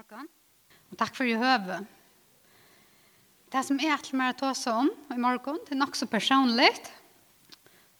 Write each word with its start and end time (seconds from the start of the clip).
morgen. 0.00 0.28
Og 0.88 0.96
takk 0.96 1.12
for 1.12 1.28
i 1.28 1.36
høve. 1.36 1.82
Det 3.52 3.60
som 3.66 3.80
er 3.82 4.00
til 4.00 4.16
meg 4.16 4.32
å 4.32 4.38
ta 4.38 4.50
seg 4.56 4.78
om 4.86 4.88
i 5.12 5.18
morgen, 5.20 5.58
det 5.66 5.74
er 5.74 5.80
nok 5.82 5.98
så 5.98 6.06
personlig. 6.08 6.70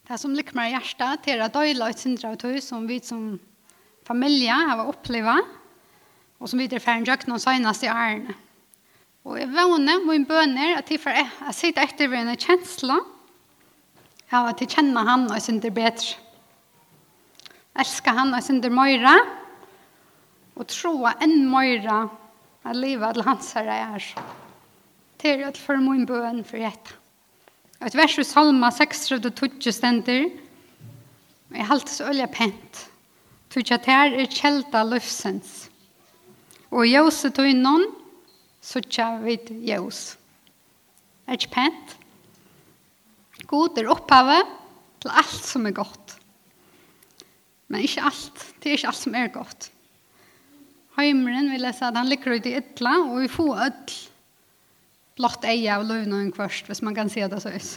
Det 0.08 0.16
som 0.22 0.32
liker 0.32 0.56
meg 0.56 0.70
i 0.70 0.74
hjertet, 0.78 1.26
det 1.26 1.34
er 1.34 1.42
at 1.44 1.52
døyla 1.52 1.90
et 1.92 2.00
sindra 2.00 2.30
av 2.32 2.38
tog 2.40 2.56
som 2.64 2.86
vi 2.88 2.96
som 3.04 3.34
familie 4.08 4.54
har 4.70 4.80
opplevd, 4.80 5.50
og 6.40 6.48
som 6.48 6.62
vi 6.62 6.70
er 6.70 6.80
ferdig 6.80 7.10
gjøk 7.10 7.26
noen 7.28 7.42
søgnast 7.42 7.84
i 7.84 7.90
ærene. 7.92 8.38
Og 9.28 9.36
jeg 9.36 9.50
vågner 9.52 10.06
min 10.06 10.24
bøner 10.24 10.78
at 10.78 10.88
jeg, 10.88 11.02
jeg 11.04 11.58
sitter 11.58 11.84
etter 11.84 12.08
ved 12.08 12.32
en 12.32 12.40
kjensla, 12.46 12.96
av 14.30 14.54
at 14.54 14.64
jeg 14.64 14.72
kjenner 14.72 15.04
han 15.04 15.28
og 15.28 15.44
synder 15.44 15.74
bedre. 15.74 16.16
Elsker 17.76 18.16
han 18.16 18.32
og 18.32 18.46
synder 18.46 18.72
møyre, 18.72 19.18
og 19.20 19.39
og 20.56 20.66
troa 20.70 21.14
enn 21.24 21.46
møyra 21.50 22.02
at 22.64 22.76
livet 22.76 23.16
til 23.16 23.26
hans 23.26 23.52
herre 23.56 23.76
er. 23.96 24.08
Det 25.20 25.32
er 25.32 25.46
alt 25.48 25.60
for 25.60 25.80
min 25.80 26.06
bøen 26.08 26.42
for 26.44 26.60
hjetta. 26.60 26.96
Et 27.80 27.96
vers 27.96 28.18
i 28.20 28.24
Salma 28.28 28.68
6-20 28.76 29.72
stender, 29.72 30.26
og 31.48 31.56
jeg 31.56 31.68
halte 31.70 31.92
så 31.94 32.10
øye 32.12 32.26
pent, 32.28 32.82
tog 33.50 33.72
at 33.72 33.88
her 33.88 34.18
er 34.20 34.28
kjelda 34.28 34.82
løfsens. 34.84 35.70
Og 36.70 36.86
jøse 36.86 37.32
tog 37.34 37.48
noen, 37.56 37.88
så 38.60 38.82
tja 38.84 39.14
vid 39.24 39.48
jøs. 39.64 40.18
Er 41.26 41.38
ikke 41.38 41.54
pent? 41.56 41.96
God 43.48 43.80
er 43.80 43.88
opphavet 43.90 44.52
til 45.00 45.16
alt 45.16 45.44
som 45.48 45.66
er 45.66 45.74
godt. 45.74 46.16
Men 47.70 47.86
ikke 47.86 48.04
alt. 48.04 48.44
Det 48.60 48.68
er 48.68 48.76
ikke 48.76 48.90
alt 48.92 49.00
som 49.00 49.16
er 49.16 49.32
godt. 49.32 49.70
Heimeren 51.00 51.48
vil 51.48 51.64
jeg 51.64 51.78
si 51.78 51.84
at 51.86 51.96
han 51.96 52.08
ligger 52.10 52.36
ut 52.36 52.46
i 52.48 52.56
ytla, 52.58 52.94
og 53.08 53.22
vi 53.22 53.28
får 53.32 53.52
ødel 53.66 53.98
blått 55.20 55.46
eie 55.48 55.68
av 55.72 55.84
løvn 55.84 56.12
og 56.16 56.20
en 56.22 56.32
kvørst, 56.32 56.68
hvis 56.68 56.82
man 56.84 56.96
kan 56.96 57.10
si 57.12 57.24
det 57.24 57.40
så 57.40 57.52
is. 57.56 57.74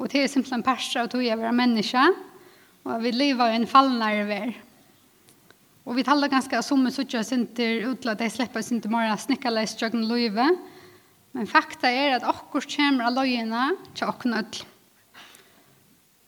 Og 0.00 0.08
det 0.12 0.22
er 0.22 0.30
simpelthen 0.30 0.60
en 0.60 0.66
perser 0.66 1.02
av 1.02 1.10
tog 1.12 1.24
jeg 1.24 1.38
være 1.40 1.54
menneske, 1.56 2.02
og 2.88 3.04
vi 3.04 3.12
lever 3.14 3.52
i 3.52 3.58
en 3.60 3.68
fallnare 3.68 4.24
vær. 4.28 4.54
Og 5.84 5.96
vi 5.98 6.04
taler 6.06 6.30
ganske 6.32 6.56
av 6.56 6.64
som 6.64 6.84
suttje 6.94 7.20
og 7.20 7.28
sinter 7.28 7.86
utla, 7.90 8.16
de 8.16 8.28
slipper 8.30 8.64
sinter 8.64 8.92
morgen 8.92 9.20
snikkaleis 9.20 9.76
tjøkken 9.78 10.08
løyve, 10.08 10.48
men 11.32 11.48
fakta 11.48 11.90
er 11.92 12.18
at 12.18 12.26
okkur 12.28 12.66
kommer 12.72 13.08
av 13.08 13.16
løyene 13.20 13.70
til 13.92 14.08
okkur 14.08 14.32
nødl. 14.32 14.66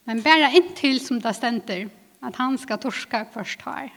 Men 0.05 0.25
bare 0.25 0.53
inntil 0.57 1.01
som 1.01 1.21
det 1.25 1.37
stender, 1.37 1.87
at 2.25 2.41
han 2.41 2.57
skal 2.61 2.81
torska 2.81 3.25
først 3.33 3.65
her. 3.65 3.93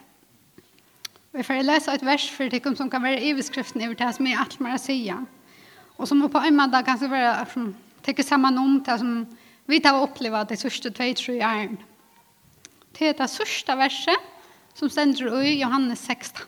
Vi 1.32 1.44
får 1.44 1.64
lese 1.64 1.92
et 1.92 2.06
vers 2.06 2.30
for 2.32 2.50
det 2.50 2.62
som 2.78 2.90
kan 2.90 3.04
vara 3.04 3.20
iveskriften 3.20 3.84
over 3.84 3.96
det 3.96 4.14
som 4.16 4.28
er 4.28 4.40
alt 4.40 4.60
mer 4.60 4.78
å 4.78 4.82
si. 4.82 5.14
Och 5.98 6.08
som 6.08 6.30
på 6.30 6.40
en 6.40 6.56
måte 6.56 6.84
kan 6.84 7.00
det 7.00 7.08
vara 7.08 7.46
som 7.46 7.76
täcker 8.02 8.24
samman 8.24 8.58
om 8.58 8.84
det 8.84 8.98
som 9.00 9.26
vi 9.66 9.82
har 9.84 10.02
opplevd 10.02 10.50
det 10.50 10.58
sista 10.58 10.90
tve 10.90 11.14
tre 11.14 11.40
åren. 11.44 11.78
Det 12.98 13.10
er 13.10 13.14
det 13.14 13.28
sista 13.30 13.76
verset 13.76 14.16
som 14.74 14.90
stender 14.90 15.44
i 15.44 15.60
Johannes 15.60 16.06
16. 16.06 16.46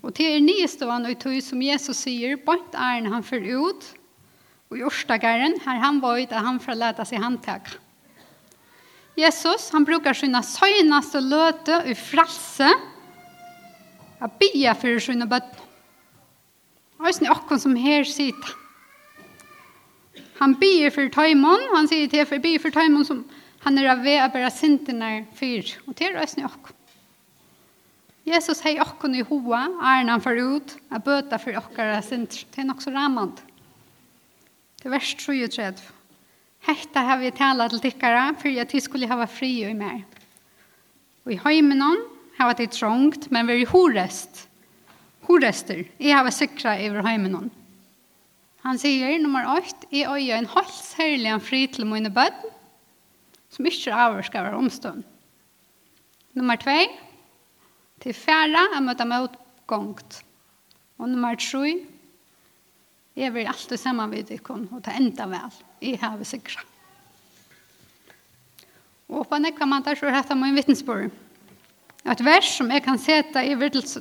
Och 0.00 0.12
det 0.12 0.24
är 0.24 0.40
nyståan 0.40 1.06
och 1.06 1.20
tog 1.20 1.42
som 1.42 1.62
Jesus 1.62 1.98
säger, 1.98 2.36
bort 2.36 2.74
är 2.74 3.02
han 3.02 3.22
för 3.22 3.40
ut 3.40 3.94
och 4.68 4.78
i 4.78 4.84
årsdagaren 4.84 5.58
har 5.64 5.74
han 5.74 6.00
varit 6.00 6.32
att 6.32 6.44
han 6.44 6.60
får 6.60 6.74
lete 6.74 7.04
sig 7.04 7.18
handtag. 7.18 7.60
Jesus, 9.14 9.70
han 9.70 9.84
brukar 9.84 10.14
sina 10.14 10.42
sögnaste 10.42 11.20
løte 11.20 11.82
i 11.86 11.94
fralse 11.94 12.74
a 14.20 14.28
bia 14.28 14.74
for 14.74 15.00
sine 15.02 15.26
bøtten. 15.28 15.66
Og 16.98 17.06
det 17.06 17.14
er 17.22 17.28
noen 17.28 17.60
som 17.62 17.76
her 17.78 18.06
sitter. 18.08 18.56
Han 20.38 20.54
bier 20.58 20.90
for 20.94 21.10
tøymon, 21.10 21.68
han 21.74 21.88
sier 21.90 22.10
til 22.10 22.26
for 22.26 22.42
bier 22.42 22.62
for 22.62 22.74
tøymon 22.74 23.06
som 23.06 23.22
han 23.64 23.78
er 23.78 23.90
av 23.90 24.02
ved 24.04 24.20
å 24.22 24.30
bære 24.34 24.50
sintene 24.54 25.12
fyr. 25.38 25.66
Og 25.86 25.96
til 25.98 26.14
er 26.14 26.46
okkum. 26.46 26.74
Jesus 28.28 28.60
hei 28.60 28.74
okkon 28.82 29.16
i 29.16 29.24
hoa, 29.24 29.62
æren 29.80 30.10
han 30.12 30.22
for 30.22 30.36
ut, 30.36 30.74
a 30.92 31.00
bøta 31.00 31.38
for 31.40 31.56
okkara 31.58 32.02
sinter. 32.04 32.44
Det 32.52 32.60
er 32.60 32.68
nok 32.68 32.82
så 32.84 32.92
ramand. 32.92 33.40
Det 34.78 34.90
er 34.90 34.94
vers 34.94 35.14
33. 35.16 35.86
Hetta 36.68 37.04
har 37.08 37.18
vi 37.22 37.32
tala 37.32 37.68
til 37.70 37.80
tikkara, 37.82 38.28
for 38.38 38.60
at 38.60 38.74
vi 38.74 38.82
skulle 38.84 39.08
hava 39.08 39.26
fri 39.30 39.52
og 39.64 39.72
i 39.72 39.78
mer. 39.78 40.02
Og 41.24 41.34
i 41.34 41.40
heimenon, 41.46 42.04
har 42.38 42.54
det 42.54 42.70
trångt, 42.76 43.30
men 43.34 43.48
veri 43.50 43.66
horest. 43.68 44.46
Horester, 45.28 45.84
jeg 45.98 46.14
har 46.14 46.30
sikra 46.32 46.76
over 46.86 47.02
heimen. 47.04 47.50
Han 48.64 48.78
sier, 48.80 49.18
nummer 49.22 49.46
8, 49.58 49.88
jeg 49.94 50.08
øye 50.10 50.38
en 50.38 50.48
hals 50.54 50.94
herlig 50.98 51.30
en 51.32 51.42
fri 51.42 51.66
til 51.70 51.86
mine 51.86 52.10
bød, 52.14 52.46
som 53.50 53.66
ikke 53.66 53.94
avhør 53.94 54.26
skal 54.26 54.48
være 54.48 54.60
omstånd. 54.60 55.04
Nummer 56.38 56.56
2, 56.60 56.78
til 58.02 58.14
færa 58.14 58.68
er 58.76 58.82
møte 58.84 59.06
motgångt. 59.08 60.22
Og 60.98 61.08
nummer 61.10 61.34
3, 61.38 61.76
jeg 63.18 63.34
vil 63.34 63.50
alltid 63.50 63.80
sammen 63.80 64.10
vid 64.14 64.30
ikon, 64.30 64.68
og 64.72 64.82
ta 64.84 64.94
enda 64.94 65.26
vel, 65.26 65.62
jeg 65.82 65.98
har 66.02 66.18
sikra. 66.22 66.62
Og 69.08 69.24
på 69.26 69.38
nekva 69.40 69.66
mandag 69.66 69.96
så 69.98 70.06
er 70.06 70.18
dette 70.20 70.36
min 70.36 70.54
vittnesbord. 70.54 71.08
Et 72.08 72.24
vers 72.24 72.52
som 72.56 72.70
jeg 72.72 72.84
kan 72.84 73.00
sette 73.00 73.42
i 73.44 73.56
virkelig 73.58 74.00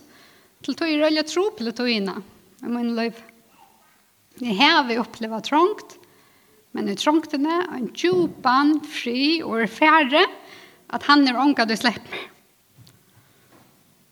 til 0.64 0.78
tog 0.78 0.90
i 0.90 1.00
rølge 1.02 1.26
tro 1.28 1.50
på 1.56 1.72
tog 1.76 1.90
i 1.92 2.00
min 2.00 2.96
liv. 2.96 3.18
Jeg 4.40 4.56
har 4.60 4.86
vi 4.88 5.00
opplevd 5.02 5.48
trångt, 5.50 5.98
men 6.72 6.90
i 6.90 6.96
trångtene 6.96 7.54
er 7.64 7.76
en 7.78 7.90
djupan, 7.90 8.78
fri 8.86 9.42
og 9.42 9.66
færre 9.70 10.24
at 10.94 11.06
han 11.10 11.28
er 11.28 11.40
ånka 11.42 11.66
du 11.68 11.76
slipper. 11.76 12.28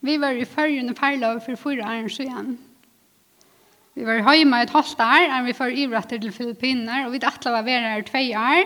Vi 0.06 0.18
var 0.22 0.38
i 0.38 0.46
førjene 0.46 0.94
perla 0.98 1.36
for 1.42 1.58
fyra 1.58 1.96
år 2.02 2.10
siden. 2.14 2.56
Vi 3.96 4.04
var 4.04 4.26
hjemme 4.36 4.60
et 4.62 4.74
halvt 4.76 5.00
år, 5.00 5.30
og 5.38 5.46
vi 5.48 5.54
var 5.56 5.78
ivratter 5.84 6.20
til 6.20 6.34
Filippiner, 6.36 7.06
og 7.06 7.14
vi 7.14 7.22
dattla 7.24 7.54
var 7.56 7.64
vera 7.66 7.94
her 7.96 8.04
tvei 8.06 8.28
år, 8.36 8.66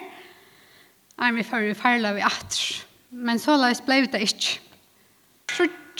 og 1.20 1.38
vi 1.38 1.46
var 1.52 1.68
i 1.68 2.16
vi 2.18 2.26
atter. 2.26 2.82
Men 3.12 3.40
så 3.40 3.56
la 3.58 3.70
oss 3.70 3.84
blei 3.86 4.02
det 4.08 4.24
ikke. 4.26 4.69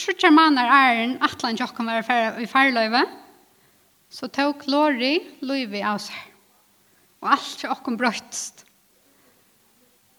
Trutjar 0.00 0.32
manar 0.32 0.70
æren 0.72 1.18
atlan 1.24 1.58
jokkan 1.58 1.90
var 1.90 2.40
i 2.40 2.46
farløyve, 2.48 3.02
så 4.10 4.28
tok 4.32 4.64
Lori 4.70 5.18
løyve 5.44 5.82
av 5.86 6.00
seg. 6.02 6.18
Og 7.20 7.28
alt 7.34 7.64
er 7.64 7.74
okkom 7.74 7.98
brøttst. 8.00 8.64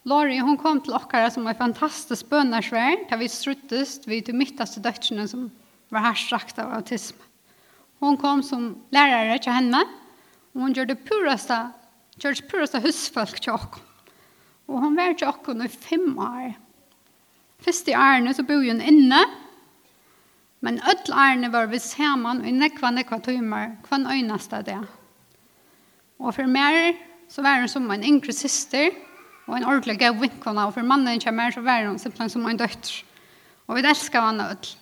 Lori, 0.08 0.38
hon 0.42 0.58
kom 0.58 0.80
til 0.82 0.96
okkara 0.96 1.30
som 1.30 1.44
var 1.46 1.58
fantastisk 1.58 2.26
bønarsvær, 2.30 3.04
da 3.10 3.18
vi 3.20 3.28
struttest 3.30 4.08
vi 4.10 4.18
til 4.24 4.38
mittaste 4.38 4.82
dødsjene 4.82 5.28
som 5.30 5.50
var 5.94 6.08
herstrakt 6.08 6.58
av 6.62 6.72
autisme. 6.78 7.22
Hon 8.02 8.16
kom 8.18 8.42
som 8.42 8.72
lærare 8.94 9.38
til 9.42 9.54
henne, 9.54 9.82
og 10.54 10.64
hon 10.64 10.74
gjør 10.74 10.90
det 10.90 11.02
puraste, 11.06 11.58
gjør 12.18 12.34
det 12.38 12.48
puraste 12.50 12.80
husfolk 12.82 13.38
til 13.38 13.54
okkom. 13.54 13.84
Og 14.70 14.82
hon 14.82 14.98
var 14.98 15.14
til 15.14 15.30
okkom 15.30 15.62
i 15.62 15.70
fem 15.70 16.08
år, 16.18 16.56
Først 17.62 17.88
i 17.88 17.94
ærene 17.94 18.34
så 18.34 18.42
bor 18.46 18.62
hun 18.62 18.80
inne, 18.80 19.20
men 20.62 20.80
ødel 20.82 21.14
ærene 21.14 21.52
var 21.52 21.66
vi 21.70 21.78
sammen 21.78 22.44
i 22.46 22.52
nekva, 22.54 22.90
nekva 22.90 23.18
timer, 23.22 23.76
en 23.92 24.06
øyneste 24.06 24.62
det. 24.66 24.78
Og 26.18 26.34
for 26.34 26.46
mer 26.46 26.94
så 27.28 27.42
var 27.42 27.60
hun 27.60 27.68
som 27.68 27.90
en 27.90 28.04
yngre 28.04 28.32
syster, 28.32 28.90
og 29.46 29.56
en 29.56 29.64
ordentlig 29.66 29.98
gav 29.98 30.20
vinkene, 30.20 30.66
og 30.66 30.74
for 30.74 30.86
mannen 30.86 31.20
kommer 31.20 31.50
så 31.50 31.60
var 31.60 31.86
hun 31.86 31.98
simpelthen 31.98 32.30
som 32.30 32.46
en 32.46 32.56
døtter. 32.56 33.02
Og 33.66 33.76
vi 33.76 33.86
elsker 33.86 34.22
henne 34.22 34.48
ødel. 34.50 34.76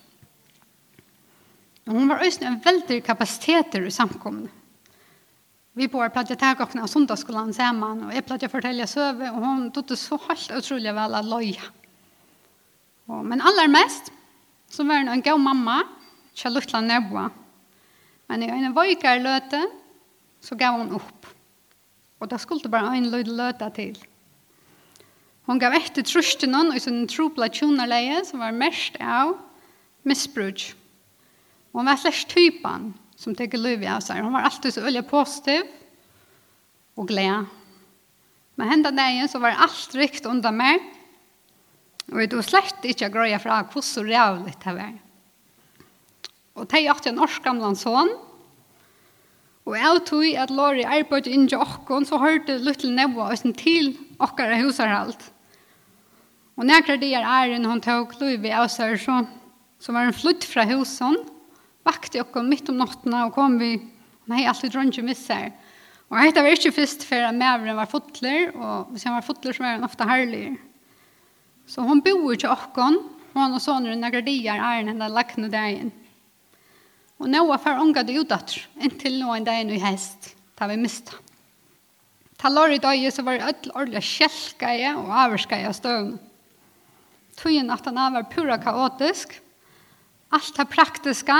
Og 1.87 1.93
hun 1.97 2.09
var 2.09 2.21
også 2.21 2.45
en 2.45 2.61
veldig 2.65 3.03
kapasiteter 3.03 3.85
i 3.85 3.91
samkomne. 3.91 4.49
Vi 5.73 5.87
bor 5.87 6.07
på 6.11 6.19
at 6.19 6.29
jeg 6.29 6.37
tar 6.37 6.59
åkne 6.59 6.83
av 6.83 6.89
sundagsskolen 6.91 7.53
sammen, 7.55 8.03
og 8.05 8.13
jeg 8.13 8.25
pleier 8.27 8.49
å 8.49 8.51
fortelle 8.51 8.87
søve, 8.87 9.29
og 9.31 9.39
hun 9.39 9.69
tog 9.71 9.87
det 9.87 9.97
så 9.97 10.17
helt 10.27 10.51
utrolig 10.57 10.93
vel 10.93 11.15
av 11.15 11.29
løyene. 11.29 11.80
Og, 13.09 13.23
men 13.25 13.41
allermest 13.41 14.11
så 14.71 14.85
var 14.87 15.01
hun 15.01 15.11
en 15.11 15.23
god 15.25 15.41
mamma, 15.41 15.81
ikke 16.31 16.53
luttla 16.53 16.81
nøboa. 16.85 17.27
Men 18.31 18.45
i 18.45 18.51
en 18.53 18.75
vøykar 18.75 19.19
løte, 19.23 19.59
så 20.41 20.55
gav 20.57 20.77
hun 20.79 20.93
opp. 20.95 21.27
Og 22.21 22.29
da 22.31 22.37
skulle 22.39 22.63
det 22.63 22.71
bare 22.71 22.93
en 22.97 23.09
løte 23.11 23.35
løte 23.35 23.67
til. 23.75 23.97
Hon 25.49 25.59
gav 25.59 25.73
etter 25.75 26.05
trusten 26.05 26.53
hon, 26.55 26.71
og 26.71 26.79
sin 26.79 27.03
tropla 27.09 27.49
tjonerleie, 27.51 28.21
som 28.27 28.43
var 28.43 28.55
mest 28.55 28.95
av 29.01 29.33
misbruk. 30.07 30.69
Og 31.71 31.81
hon 31.81 31.89
var 31.89 31.99
slags 31.99 32.23
typen 32.29 32.91
som 33.19 33.35
teker 33.37 33.59
løy 33.61 33.81
av 33.89 34.03
seg. 34.05 34.21
Hon 34.23 34.33
var 34.33 34.47
alltid 34.47 34.75
så 34.75 34.85
veldig 34.85 35.03
positiv 35.09 35.65
og 36.95 37.09
glede. 37.09 37.43
Men 38.59 38.69
hendene 38.69 39.01
dagen 39.01 39.29
så 39.31 39.41
var 39.41 39.59
alt 39.65 39.95
rikt 39.97 40.27
under 40.29 40.53
meg, 40.53 40.83
Og 42.11 42.19
det 42.19 42.35
var 42.35 42.47
slett 42.47 42.87
ikke 42.87 43.11
grøye 43.13 43.39
fra 43.39 43.61
hvordan 43.63 43.87
så 43.87 44.03
rævlig 44.03 44.57
det 44.63 44.75
var. 44.75 44.97
Og 46.59 46.67
det 46.67 46.83
er 46.83 47.09
en 47.09 47.23
årskamlan 47.23 47.79
sånn, 47.79 48.11
og 49.61 49.77
jeg 49.77 50.01
tog 50.09 50.25
at 50.41 50.51
Lori 50.51 50.83
arbeidde 50.83 51.31
inn 51.31 51.45
til 51.49 51.61
åkken, 51.61 52.07
så 52.09 52.17
hørte 52.19 52.57
Luttel 52.65 52.95
Neva 52.95 53.29
sin 53.37 53.53
til 53.53 53.93
åkkere 54.21 54.57
husarhalt. 54.63 55.27
Og 56.57 56.65
nekker 56.67 56.97
det 57.01 57.11
er 57.15 57.27
æren 57.27 57.67
hun 57.69 57.81
tog 57.83 58.15
Louis 58.19 58.41
i 58.41 58.55
Øsar, 58.57 58.97
så, 58.99 59.21
så 59.79 59.93
var 59.93 60.09
en 60.09 60.17
flutt 60.17 60.45
fra 60.49 60.65
husen, 60.69 61.15
vakte 61.85 62.23
åkken 62.23 62.49
midt 62.49 62.69
om 62.73 62.81
nattene 62.81 63.27
og 63.27 63.35
kom 63.37 63.59
vi, 63.61 63.75
nei, 64.29 64.43
alltid 64.49 64.73
dronje 64.73 65.15
seg. 65.17 65.53
Og 66.11 66.19
dette 66.19 66.43
var 66.43 66.57
ikke 66.57 66.73
først 66.75 67.05
før 67.07 67.29
mævren 67.31 67.77
var 67.77 67.89
fotler, 67.89 68.51
og 68.57 68.91
hvis 68.91 69.05
han 69.07 69.15
var 69.15 69.25
fotler 69.25 69.55
så 69.55 69.63
var 69.63 69.77
han 69.77 69.87
ofte 69.87 70.09
herligere. 70.09 70.57
Så 71.71 71.85
hon 71.87 72.01
bor 72.03 72.33
ikke 72.35 72.51
åkken, 72.51 72.97
hon 73.31 73.55
og 73.55 73.61
sonen 73.63 73.93
og 73.93 74.01
negra 74.01 74.19
dier 74.25 74.59
er 74.59 74.81
henne 74.83 75.07
lakne 75.07 75.47
dagen. 75.51 75.91
Og 77.21 77.29
nå 77.31 77.45
er 77.53 77.61
for 77.63 77.79
unga 77.79 78.03
det 78.03 78.17
utdatter, 78.19 78.65
inntil 78.81 79.19
nå 79.21 79.31
en 79.35 79.45
dagen 79.47 79.69
i 79.71 79.79
hest, 79.79 80.33
da 80.59 80.67
vi 80.67 80.75
mistet. 80.81 81.15
Ta 82.41 82.49
lår 82.49 82.73
i 82.75 82.81
dag 82.81 83.03
så 83.13 83.23
var 83.23 83.37
det 83.37 83.49
ødel 83.51 83.73
ordelig 83.77 84.01
kjelkeie 84.03 84.95
og 84.97 85.11
averskeie 85.23 85.67
av 85.69 85.75
støvn. 85.77 86.15
Tøyen 87.37 87.69
at 87.71 87.85
han 87.85 87.99
var 88.17 88.25
pura 88.33 88.57
kaotisk, 88.59 89.37
alt 90.33 90.57
det 90.57 90.65
praktiske, 90.73 91.37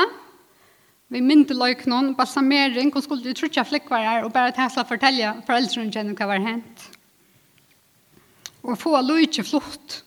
vi 1.12 1.19
myndeløyk 1.25 1.84
noen, 1.92 2.13
balsamering, 2.16 2.94
og 2.95 3.04
skulle 3.04 3.34
trutja 3.36 3.66
flikkvarer 3.68 4.24
og 4.24 4.31
bare 4.31 4.54
tesla 4.56 4.86
fortelle 4.88 5.34
foreldrene 5.44 6.16
hva 6.16 6.30
var 6.30 6.45
hent. 6.45 6.86
Og 8.63 8.80
få 8.80 8.94
lujtje 9.04 9.44
flott 9.44 9.98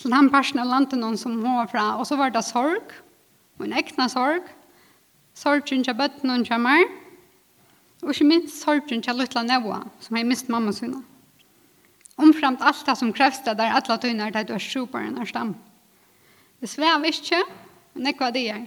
til 0.00 0.12
den 0.12 0.30
personen 0.32 0.64
av 0.64 0.70
landet 0.70 1.00
noen 1.00 1.18
som 1.20 1.38
hun 1.40 1.58
var 1.60 1.70
fra. 1.72 1.86
Og 2.00 2.06
så 2.08 2.18
var 2.20 2.32
det 2.34 2.44
sorg, 2.46 2.94
og 3.56 3.66
en 3.66 3.76
ekne 3.76 4.08
sorg. 4.12 4.48
Sorgen 5.36 5.84
til 5.84 5.96
bøtten 5.96 6.32
og 6.32 6.46
til 6.48 6.62
meg. 6.62 6.88
Og 8.04 8.12
ikke 8.12 8.28
minst 8.28 8.60
sorgen 8.62 9.02
til 9.04 9.16
Lutla 9.16 9.42
Nevoa, 9.44 9.82
som 10.00 10.16
har 10.16 10.28
mist 10.28 10.50
mamma 10.52 10.72
sine. 10.72 11.02
Omframt 12.16 12.62
alt 12.64 12.84
det 12.86 12.96
som 12.96 13.12
krevs 13.12 13.42
det 13.44 13.56
der 13.58 13.74
alle 13.76 13.98
tøyner 14.00 14.32
til 14.32 14.48
du 14.48 14.54
er 14.56 14.62
sjuperen 14.62 15.18
av 15.20 15.28
stam. 15.28 15.54
Det 16.60 16.70
svev 16.72 17.04
ikke, 17.04 17.42
men 17.94 18.08
ikke 18.08 18.24
hva 18.24 18.32
det 18.32 18.44
er. 18.52 18.62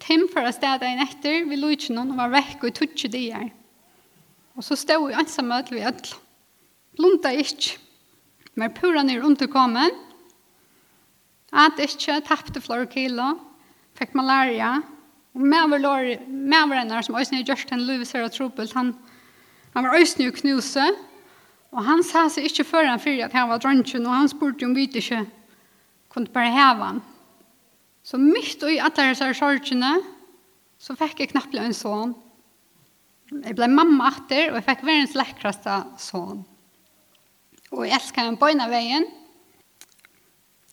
Tim 0.00 0.28
for 0.30 0.46
å 0.46 0.52
stede 0.54 0.86
en 0.86 1.02
etter, 1.02 1.42
vi 1.50 1.58
lo 1.58 1.70
ikke 1.74 1.94
noen 1.96 2.14
og 2.14 2.20
var 2.22 2.34
vekk 2.36 2.68
og 2.68 2.76
tog 2.76 2.94
ikke 2.94 3.10
det 3.12 3.24
er. 3.36 3.48
Og 4.56 4.64
så 4.66 4.78
stod 4.78 5.08
vi 5.08 5.18
ansamme 5.18 5.58
til 5.66 5.78
vi 5.78 5.86
ødel. 5.88 6.14
Blunda 6.98 7.32
ikke. 7.34 7.78
Men 8.58 8.72
pura 8.76 9.02
nere 9.06 9.26
underkommen, 9.26 9.94
at 11.52 11.80
ikke 11.82 12.20
tappte 12.26 12.62
flere 12.62 12.86
kilo, 12.90 13.34
fikk 13.98 14.14
malaria, 14.18 14.78
og 15.34 15.42
medvrenner 15.46 17.06
som 17.06 17.16
Øystein 17.18 17.40
har 17.40 17.46
gjort 17.52 17.72
en 17.72 17.84
Louis 17.86 18.12
her 18.12 18.26
og 18.26 18.32
Trobult, 18.34 18.74
han, 18.74 18.94
han 19.74 19.86
var 19.86 19.98
Øystein 19.98 20.30
og 20.30 20.38
knuse, 20.38 20.86
og 21.70 21.84
han 21.86 22.02
sa 22.06 22.24
seg 22.30 22.48
ikke 22.48 22.66
før 22.66 22.88
han 22.90 23.02
fyrir 23.02 23.26
at 23.26 23.34
han 23.36 23.50
var 23.50 23.62
dronjen, 23.62 24.06
og 24.06 24.14
han 24.14 24.30
spurte 24.30 24.66
om 24.66 24.74
vi 24.74 24.88
ikke 24.88 25.24
kunne 26.10 26.32
bare 26.34 26.50
heve 26.50 26.88
han. 26.88 27.02
Så 28.02 28.18
mitt 28.18 28.62
i 28.66 28.80
alle 28.80 29.10
disse 29.12 29.28
sorgene, 29.38 30.00
så 30.80 30.96
fikk 30.98 31.20
jeg 31.20 31.30
knappt 31.34 31.54
en 31.60 31.76
sånn. 31.76 32.14
Jeg 33.30 33.54
ble 33.54 33.68
mamma 33.70 34.08
etter, 34.10 34.50
og 34.50 34.58
jeg 34.58 34.66
fikk 34.66 34.86
verdens 34.88 35.14
lekkraste 35.14 35.76
sånn. 36.02 36.40
Og 37.70 37.84
jeg 37.86 37.94
elsket 37.94 38.24
en 38.24 38.38
bøyne 38.40 38.66
veien, 38.72 39.06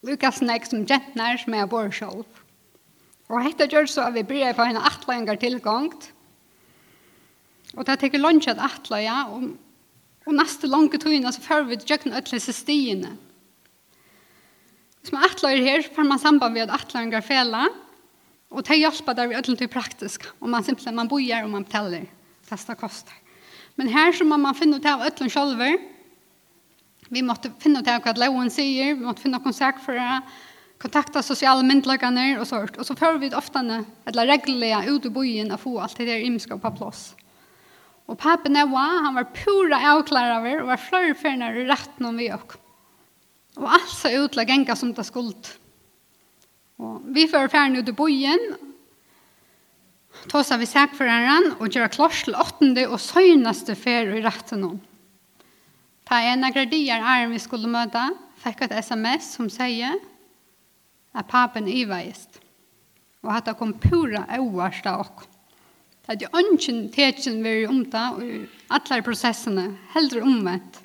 Lukas 0.06 0.44
nek 0.46 0.68
som 0.68 0.86
gentnar 0.86 1.40
som 1.42 1.56
er 1.58 1.70
bor 1.70 1.90
sjálv. 1.94 2.26
Og 3.28 3.44
hetta 3.44 3.66
gjør 3.68 3.90
så 3.90 4.06
at 4.08 4.16
vi 4.16 4.26
bryr 4.28 4.54
på 4.56 4.68
henne 4.68 4.84
atlangar 4.86 5.40
tilgångt. 5.42 6.12
Og 7.76 7.88
det 7.88 7.98
teker 8.00 8.22
lunch 8.22 8.48
at 8.48 8.62
atla, 8.64 9.02
ja, 9.04 9.18
og, 9.34 9.50
og 10.28 10.38
neste 10.38 10.70
lange 10.70 11.00
tøyna 11.02 11.34
så 11.34 11.44
fører 11.44 11.68
vi 11.68 11.80
til 11.82 12.14
öll 12.14 12.32
hese 12.32 12.56
stiene. 12.56 13.18
Hvis 15.02 15.14
man 15.16 15.26
atla 15.28 15.52
er 15.52 15.66
her, 15.66 15.84
får 15.96 16.08
man 16.08 16.22
samband 16.22 16.56
ved 16.56 16.68
at 16.68 16.78
atlangar 16.78 17.26
fela, 17.26 17.68
og 18.52 18.64
det 18.64 18.80
hjelper 18.80 19.16
der 19.18 19.28
vi 19.28 19.36
öll 19.36 19.58
til 19.60 19.72
praktisk, 19.72 20.30
og 20.40 20.50
man 20.50 20.64
simpelthen 20.64 20.96
man 20.96 21.10
bojar 21.12 21.44
og 21.44 21.52
man 21.52 21.68
betaler 21.68 22.08
det 22.48 22.80
kostar. 22.80 23.16
Men 23.76 23.90
her 23.92 24.14
så 24.16 24.24
må 24.24 24.38
man 24.38 24.56
finne 24.56 24.80
ut 24.80 24.86
av 24.88 25.04
öll 25.04 25.30
sjálver, 25.30 25.78
Vi 27.14 27.24
måtte 27.24 27.52
finne 27.62 27.82
ut 27.82 27.88
hva 27.88 28.14
loven 28.20 28.52
sier, 28.52 28.96
vi 28.96 29.06
måtte 29.06 29.24
finne 29.24 29.40
noen 29.40 29.56
sak 29.56 29.80
for 29.84 29.96
det, 29.96 30.22
kontakta 30.82 31.24
sosiale 31.26 31.64
myndlagene 31.66 32.36
og 32.38 32.46
sånt. 32.50 32.78
Og 32.78 32.86
så 32.88 32.96
får 32.98 33.22
vi 33.22 33.32
ofte 33.36 33.64
eller 33.64 34.30
regler 34.30 34.90
ut 34.90 35.08
i 35.08 35.14
byen 35.14 35.54
og 35.54 35.64
få 35.64 35.78
alt 35.82 35.98
det 35.98 36.10
der 36.10 36.26
imska 36.28 36.60
på 36.62 36.74
plass. 36.78 37.14
Og 38.08 38.16
papen 38.20 38.56
Eva, 38.56 38.86
han 39.04 39.18
var 39.18 39.32
pura 39.36 39.80
avklar 39.94 40.38
over 40.38 40.62
og 40.62 40.70
var 40.70 40.80
flere 40.80 41.16
ferner 41.20 41.58
i 41.60 41.68
retten 41.68 42.08
om 42.08 42.20
vi 42.20 42.30
også. 42.32 42.62
Og 43.58 43.72
alt 43.74 43.90
så 43.90 44.12
utla 44.22 44.46
genga 44.46 44.76
som 44.78 44.94
det 44.94 45.08
skuld. 45.08 45.50
Og 46.78 47.02
vi 47.10 47.26
får 47.28 47.50
ferden 47.50 47.80
ut 47.80 47.90
i 47.90 47.96
byen, 47.98 48.44
tåsa 50.30 50.60
vi 50.62 50.68
sæk 50.70 50.94
og 51.60 51.68
gjør 51.74 51.90
klars 51.90 52.24
til 52.24 52.36
åttende 52.38 52.88
og 52.88 53.00
søgneste 53.02 53.76
fer 53.76 54.14
i 54.14 54.22
retten 54.22 54.64
om. 54.64 54.78
Ta 56.08 56.22
en 56.24 56.46
av 56.48 56.54
gradier 56.56 57.04
er 57.04 57.26
vi 57.28 57.40
skulle 57.44 57.68
møte, 57.68 58.00
fikk 58.40 58.62
et 58.64 58.78
sms 58.80 59.34
som 59.36 59.50
sier 59.52 59.98
at 61.12 61.28
papen 61.28 61.68
iveist. 61.68 62.40
Og 63.26 63.34
at 63.36 63.50
det 63.50 63.58
kom 63.60 63.74
pura 63.76 64.24
øverst 64.38 64.88
av 64.88 65.04
oss. 65.04 65.28
Det 66.08 66.16
er 66.16 66.24
jo 66.24 66.40
ønsken 66.40 66.86
tekjen 66.96 67.42
vi 67.44 67.52
er 67.66 67.68
om 67.68 67.82
det, 67.92 68.06
og 68.16 68.78
alle 68.78 69.04
prosessene, 69.04 69.66
heller 69.92 70.24
omvendt. 70.24 70.80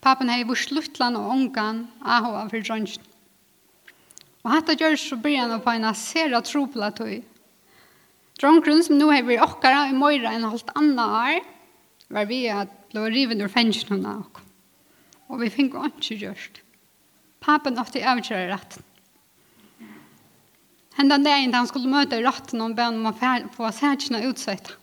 Papen 0.00 0.32
har 0.32 0.46
vært 0.48 0.64
sluttland 0.64 1.20
og 1.20 1.28
ångan, 1.34 1.84
av 2.00 2.30
av 2.30 2.48
for 2.48 2.64
drønsjen. 2.64 3.04
Og 4.40 4.54
hatt 4.54 4.70
det 4.70 4.80
gjør 4.80 4.96
så 4.96 5.20
blir 5.20 5.42
han 5.42 5.60
på 5.60 5.76
en 5.76 5.84
sera 5.92 6.40
tropla 6.40 6.88
tog. 6.96 7.20
Drønkgrunn 8.40 8.80
som 8.86 8.96
nå 8.96 9.10
har 9.12 9.28
vært 9.28 9.44
okkara 9.44 9.90
i 9.90 9.96
morgen 9.96 10.32
en 10.32 10.48
halvt 10.48 10.72
annet 10.72 11.16
år, 11.20 11.42
var 12.08 12.32
vi 12.32 12.46
at 12.48 12.79
ble 12.90 13.06
riven 13.10 13.42
ur 13.42 13.52
fengsjene 13.52 14.02
av 14.06 14.26
oss. 14.26 14.46
Og 15.30 15.44
vi 15.44 15.50
fikk 15.52 15.76
ikke 15.78 16.18
gjørst. 16.24 16.60
Papen 17.40 17.78
ofte 17.78 18.02
avgjøre 18.02 18.50
retten. 18.50 18.86
Henda 20.98 21.16
dagen 21.22 21.52
da 21.52 21.62
han 21.62 21.68
skulle 21.70 21.88
møte 21.88 22.18
retten 22.20 22.60
og 22.60 22.74
be 22.76 22.88
om 22.90 23.06
å 23.08 23.14
få 23.54 23.70
sætjene 23.72 24.24
utsett. 24.28 24.74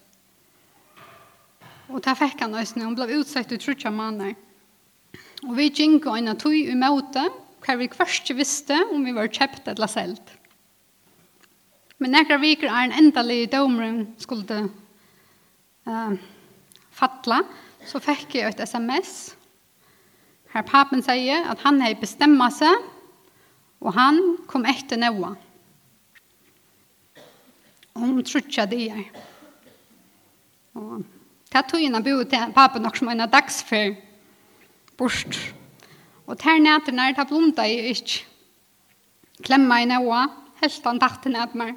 Og 1.92 2.02
da 2.04 2.16
fikk 2.18 2.42
han 2.42 2.56
også, 2.56 2.80
Han 2.82 2.96
ble 2.96 3.20
utsett 3.20 3.52
i 3.52 3.60
trutja 3.62 3.92
måneder. 3.92 4.34
Og 5.46 5.54
vi 5.60 5.70
gikk 5.70 6.08
og 6.08 6.18
en 6.18 6.32
av 6.34 6.40
tog 6.42 6.56
i 6.56 6.76
møte, 6.76 7.28
hva 7.62 7.76
vi 7.78 7.90
først 7.92 8.32
visste 8.34 8.80
om 8.92 9.04
vi 9.06 9.14
var 9.14 9.30
kjøpt 9.30 9.68
eller 9.68 9.92
selt. 9.92 10.34
Men 12.00 12.14
nekker 12.14 12.42
viker 12.42 12.70
er 12.70 12.88
en 12.88 12.98
endelig 12.98 13.52
domeren 13.52 14.04
skulle 14.22 14.64
uh, 15.88 16.14
fatla, 16.94 17.42
så 17.86 18.00
fikk 18.02 18.40
jeg 18.40 18.50
et 18.50 18.64
sms 18.66 19.38
her 20.58 20.64
papen 20.66 21.04
sier 21.06 21.46
at 21.52 21.62
han 21.62 21.82
har 21.84 21.98
bestemt 22.00 22.42
seg, 22.56 22.86
og 23.84 23.94
han 23.94 24.20
kom 24.50 24.66
etter 24.66 24.98
Noah. 24.98 25.36
Om 27.98 28.18
trutja 28.26 28.66
det 28.70 28.88
er. 28.94 29.04
Og 30.78 31.04
det 31.54 31.64
tog 31.70 31.82
inn 31.82 31.98
bo 32.06 32.22
til 32.30 32.54
papen 32.56 32.86
nok 32.86 32.98
som 32.98 33.10
en 33.12 33.26
dagsfer 33.30 33.96
bort. 34.98 35.38
Og 36.28 36.38
til 36.42 36.62
nætter 36.62 36.94
når 36.94 37.18
det 37.18 37.28
blomta 37.30 37.66
i 37.66 37.92
ikke. 37.94 38.26
Klemma 39.46 39.82
i 39.82 39.90
Noah, 39.90 40.32
helt 40.62 40.86
han 40.86 41.02
tatt 41.02 41.22
til 41.22 41.36
nætter 41.38 41.76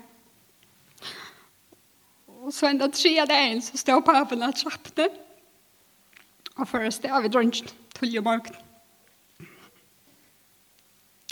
Og 2.40 2.52
så 2.56 2.70
enda 2.70 2.88
tre 2.88 3.26
dagen 3.28 3.60
så 3.60 3.76
stod 3.76 4.04
papen 4.04 4.42
og 4.42 4.56
trappte. 4.56 5.10
Og 6.58 6.68
først 6.68 7.04
er 7.04 7.20
vi 7.22 7.30
drønst 7.32 7.74
tull 7.96 8.18
og 8.18 8.26
morgen. 8.26 8.56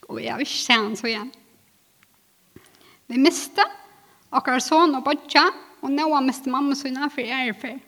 Og 0.08 0.22
jeg 0.24 0.38
vil 0.38 0.46
ikke 0.46 0.62
se 0.62 0.72
han 0.76 0.96
så 0.96 1.08
igjen. 1.10 1.32
Vi 3.08 3.20
miste 3.20 3.64
akkurat 4.32 4.64
sånn 4.64 4.96
og 4.96 5.04
bodja, 5.06 5.44
og 5.80 5.92
nå 5.92 6.08
har 6.12 6.24
miste 6.24 6.52
mamma 6.52 6.76
sånn 6.76 6.98
for 7.12 7.24
jeg 7.24 7.52
er 7.52 7.56
for. 7.56 7.80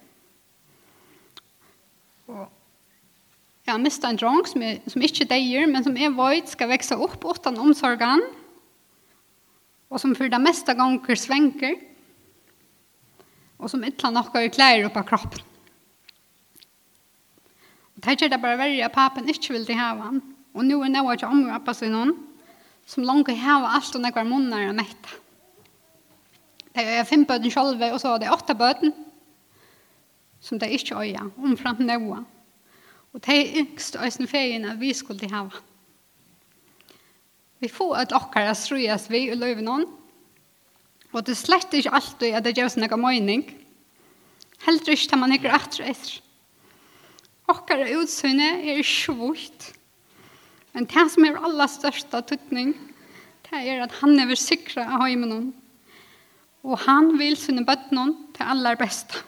Og 2.31 2.47
jeg 3.67 3.73
har 3.73 3.83
miste 3.83 4.09
en 4.09 4.19
drøng 4.19 4.47
som, 4.49 4.63
jeg, 4.65 4.81
som 4.91 5.05
ikke 5.05 5.29
deier, 5.31 5.69
men 5.71 5.85
som 5.87 5.97
jeg 5.97 6.15
vet 6.17 6.53
skal 6.53 6.71
vekse 6.73 6.97
opp 6.97 7.25
uten 7.25 7.61
omsorgen, 7.61 8.25
og 9.91 10.01
som 10.01 10.15
for 10.15 10.31
det 10.31 10.41
meste 10.43 10.75
ganger 10.79 11.19
svenker, 11.19 11.77
og 13.61 13.69
som 13.69 13.85
ikke 13.85 14.07
har 14.09 14.17
noe 14.17 14.51
klær 14.55 14.89
opp 14.89 14.97
av 14.97 15.09
kroppen. 15.09 15.50
Det 18.01 18.17
gjør 18.17 18.31
det 18.33 18.41
bare 18.41 18.57
verre 18.57 18.85
at 18.87 18.95
papen 18.95 19.29
ikke 19.29 19.53
vil 19.53 19.67
til 19.69 19.77
hava 19.77 20.09
han. 20.09 20.21
Og 20.57 20.65
nå 20.67 20.81
er 20.83 20.93
noe 20.93 21.15
ikke 21.15 21.29
om 21.29 21.45
og 21.45 21.55
appa 21.55 21.75
sin 21.77 21.95
hon, 21.95 22.15
som 22.89 23.05
langt 23.07 23.31
hava 23.43 23.75
alt 23.77 23.95
og 23.95 24.03
nekvar 24.03 24.27
munner 24.27 24.71
og 24.71 24.77
metta. 24.79 25.19
Det 26.71 26.87
er 26.87 27.05
fem 27.05 27.27
bøten 27.27 27.51
selv, 27.51 27.83
og 27.83 27.99
så 28.01 28.15
er 28.15 28.23
det 28.23 28.33
åtte 28.33 28.55
bøten, 28.57 28.95
som 30.41 30.59
det 30.59 30.71
ikke 30.73 30.97
øya, 31.03 31.27
omframt 31.43 31.83
nøye. 31.85 32.23
Og 33.13 33.23
det 33.27 33.37
er 33.37 33.59
yngst 33.65 33.99
øyne 33.99 34.71
at 34.71 34.81
vi 34.81 34.93
skulle 34.95 35.21
de 35.21 35.31
hava. 35.31 35.61
Vi 37.61 37.69
får 37.69 37.97
et 37.97 38.01
at 38.09 38.17
okkara 38.17 38.55
strøyast 38.55 39.11
vi 39.11 39.27
i 39.29 39.37
løyven 39.37 39.67
noen, 39.69 39.85
og 41.13 41.27
det 41.27 41.35
er 41.35 41.43
slett 41.43 41.75
ikke 41.75 41.93
alltid 41.93 42.33
at 42.39 42.45
det 42.47 42.57
gjør 42.57 42.71
sin 42.73 42.87
noe 42.87 42.97
mening. 42.97 43.45
Helt 44.65 44.89
ikke 44.89 45.11
tar 45.11 45.21
man 45.21 45.35
ikke 45.35 45.51
etter 45.53 45.91
etter. 45.91 46.21
Okkara 47.51 47.89
utsyne 47.99 48.53
er 48.71 48.83
svult. 48.87 49.73
Men 50.75 50.87
det 50.87 51.07
som 51.11 51.27
er 51.27 51.41
allra 51.41 51.67
størsta 51.71 52.23
tuttning, 52.23 52.77
det 53.49 53.65
er 53.67 53.83
at 53.83 53.97
han 53.99 54.15
er 54.23 54.37
sikra 54.39 54.87
av 54.87 55.03
heimen 55.07 55.51
Og 56.63 56.79
han 56.85 57.17
vil 57.19 57.35
sinne 57.41 57.65
bøttene 57.67 58.13
til 58.37 58.47
aller 58.47 58.79
besta. 58.79 59.25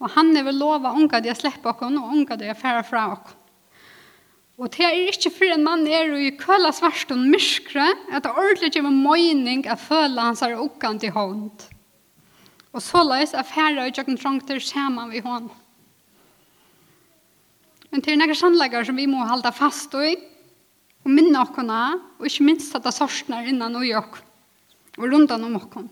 Og 0.00 0.10
han 0.16 0.34
er 0.36 0.48
lova 0.50 0.94
unga 0.96 1.20
de 1.20 1.30
å 1.30 1.36
slippe 1.36 1.68
oss 1.70 1.82
og 1.84 2.14
unga 2.16 2.36
de 2.36 2.50
å 2.50 2.58
fære 2.58 2.82
fra 2.88 3.04
oss. 3.12 3.36
Og 4.60 4.68
det 4.70 4.84
er 4.84 5.08
ikke 5.10 5.32
for 5.32 5.50
en 5.50 5.64
mann 5.64 5.86
er 5.88 6.12
i 6.14 6.30
køla 6.38 6.70
svart 6.74 7.10
og 7.10 7.18
myskre 7.18 7.86
at 8.12 8.22
det 8.22 8.30
ordentlig 8.30 8.72
kommer 8.76 8.94
møyning 8.94 9.64
at 9.66 9.80
føle 9.80 10.20
hans 10.20 10.42
er 10.44 10.58
okkant 10.60 11.02
i 11.06 11.10
hånd. 11.10 11.64
Og 12.72 12.84
så 12.84 13.02
løs 13.04 13.34
er 13.34 13.48
fære 13.48 13.86
og 13.86 13.98
jøkken 13.98 14.20
trang 14.20 14.38
til 14.46 14.60
skjermen 14.62 15.10
vi 15.12 15.22
hånd. 15.24 15.50
Men 17.92 18.00
det 18.00 18.14
er 18.14 18.16
noen 18.16 18.36
sannlegger 18.36 18.86
som 18.88 18.96
vi 18.96 19.04
må 19.04 19.20
holde 19.28 19.50
fast 19.52 19.92
i, 20.00 20.14
og 21.02 21.10
minne 21.12 21.36
okkona, 21.42 21.80
og 22.16 22.24
ikke 22.28 22.46
minst 22.46 22.72
at 22.78 22.86
det 22.86 22.94
sorsner 22.96 23.50
innan 23.50 23.76
og 23.76 23.84
jokk, 23.84 24.16
og 24.96 25.04
rundan 25.12 25.44
om 25.44 25.58
okkon. 25.60 25.90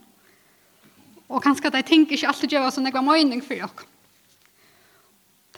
Og 1.28 1.44
kanskje 1.44 1.68
at 1.68 1.76
jeg 1.82 1.88
tenker 1.90 2.16
ikke 2.16 2.30
alltid 2.32 2.56
gjør 2.56 2.70
sånn 2.72 2.88
jeg 2.88 2.96
var 2.96 3.04
mening 3.04 3.44
for 3.44 3.58
jokk. 3.58 3.84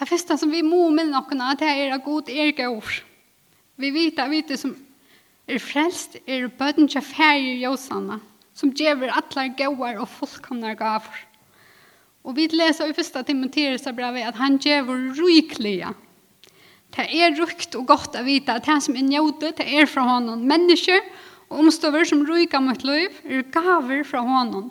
Det 0.00 0.08
første 0.10 0.34
som 0.40 0.50
vi 0.50 0.64
må 0.66 0.88
minne 0.90 1.14
okkona, 1.20 1.54
det 1.54 1.68
er 1.70 1.94
at 1.94 2.02
god 2.02 2.32
er 2.32 2.50
gav. 2.58 2.90
Vi 3.78 3.94
vet 3.94 4.18
at 4.18 4.32
vi 4.32 4.42
som 4.58 4.74
er 5.46 5.62
frelst, 5.62 6.18
er 6.26 6.50
bøten 6.50 6.90
til 6.90 7.06
færger 7.06 7.60
jøsene, 7.68 8.18
som 8.50 8.74
gjør 8.74 9.12
atler 9.14 9.54
gavar 9.54 10.02
og 10.02 10.10
fullkomne 10.10 10.74
gaver. 10.74 11.26
Og 12.26 12.34
vi 12.34 12.50
leser 12.50 12.90
i 12.90 12.96
første 12.96 13.22
Timotheus 13.26 13.86
brevet 13.94 14.26
at 14.26 14.42
han 14.42 14.58
gjør 14.58 14.90
ryklige 15.18 15.94
Det 16.92 17.06
er 17.08 17.32
rukt 17.38 17.76
og 17.78 17.86
godt 17.88 18.16
å 18.20 18.24
vite 18.26 18.52
at 18.52 18.66
det 18.68 18.78
som 18.84 18.96
er 18.98 19.06
njøte, 19.06 19.54
det 19.56 19.64
er 19.64 19.88
fra 19.88 20.04
hånden. 20.04 20.44
Mennesker 20.48 21.00
og 21.48 21.62
omstøver 21.64 22.04
som 22.08 22.24
ryker 22.28 22.60
mot 22.64 22.84
liv, 22.84 23.16
er 23.24 23.46
gaver 23.52 24.04
fra 24.08 24.20
hånden. 24.26 24.68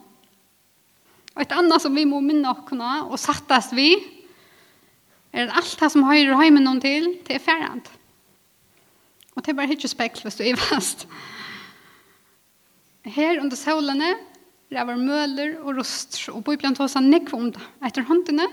Og 1.31 1.41
et 1.41 1.53
annet 1.55 1.81
som 1.81 1.95
vi 1.95 2.05
må 2.05 2.19
minne 2.21 2.51
oss 2.51 2.73
og 3.07 3.17
sattes 3.21 3.71
vi, 3.73 3.95
er 5.31 5.47
at 5.47 5.61
alt 5.61 5.77
det 5.79 5.89
som 5.93 6.05
høyrer 6.05 6.43
hjemme 6.43 6.61
noen 6.61 6.81
til, 6.83 7.13
det 7.25 7.37
er 7.37 7.43
ferrand. 7.43 7.87
Og 9.31 9.43
det 9.43 9.53
er 9.53 9.57
bare 9.61 9.77
ikke 9.77 9.89
spekkel 9.89 10.27
hvis 10.27 10.41
du 10.41 10.43
er 10.43 10.59
fast. 10.59 11.07
Her 13.07 13.39
under 13.41 13.57
solene, 13.57 14.11
det 14.71 14.83
var 14.87 14.99
møler 14.99 15.55
og 15.63 15.79
rost, 15.79 16.19
og 16.29 16.43
bøyblant 16.45 16.77
hos 16.79 16.97
han 16.99 17.09
nekva 17.09 17.39
om 17.39 17.47
det. 17.55 17.63
Etter 17.87 18.05
håndene, 18.07 18.45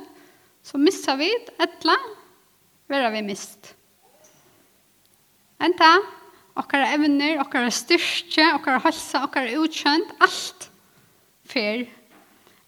så 0.65 0.81
missar 0.81 1.19
vi 1.21 1.29
etla 1.61 1.99
vera 2.88 3.11
vi 3.12 3.23
mist. 3.26 3.75
Enta, 5.62 5.90
okkara 6.59 6.92
evner, 6.95 7.38
okkara 7.42 7.71
styrke, 7.75 8.45
okkara 8.57 8.80
halsa, 8.85 9.25
okkara 9.26 9.57
utkjønt, 9.61 10.14
alt 10.25 10.68
fer. 11.49 11.87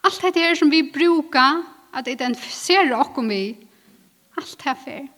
Alt 0.06 0.22
dette 0.24 0.42
her 0.42 0.56
som 0.58 0.72
vi 0.72 0.82
brukar 0.92 1.62
at 1.96 2.08
identifisere 2.08 2.96
okkom 2.96 3.30
vi, 3.30 3.44
alt 4.40 4.66
her 4.66 4.78
fer. 4.84 5.08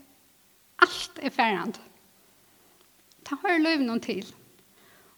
Alt 0.82 1.20
er 1.22 1.34
ferrand. 1.34 1.78
Ta 3.22 3.38
har 3.44 3.60
løyv 3.62 3.84
noen 3.86 4.02
til. 4.02 4.24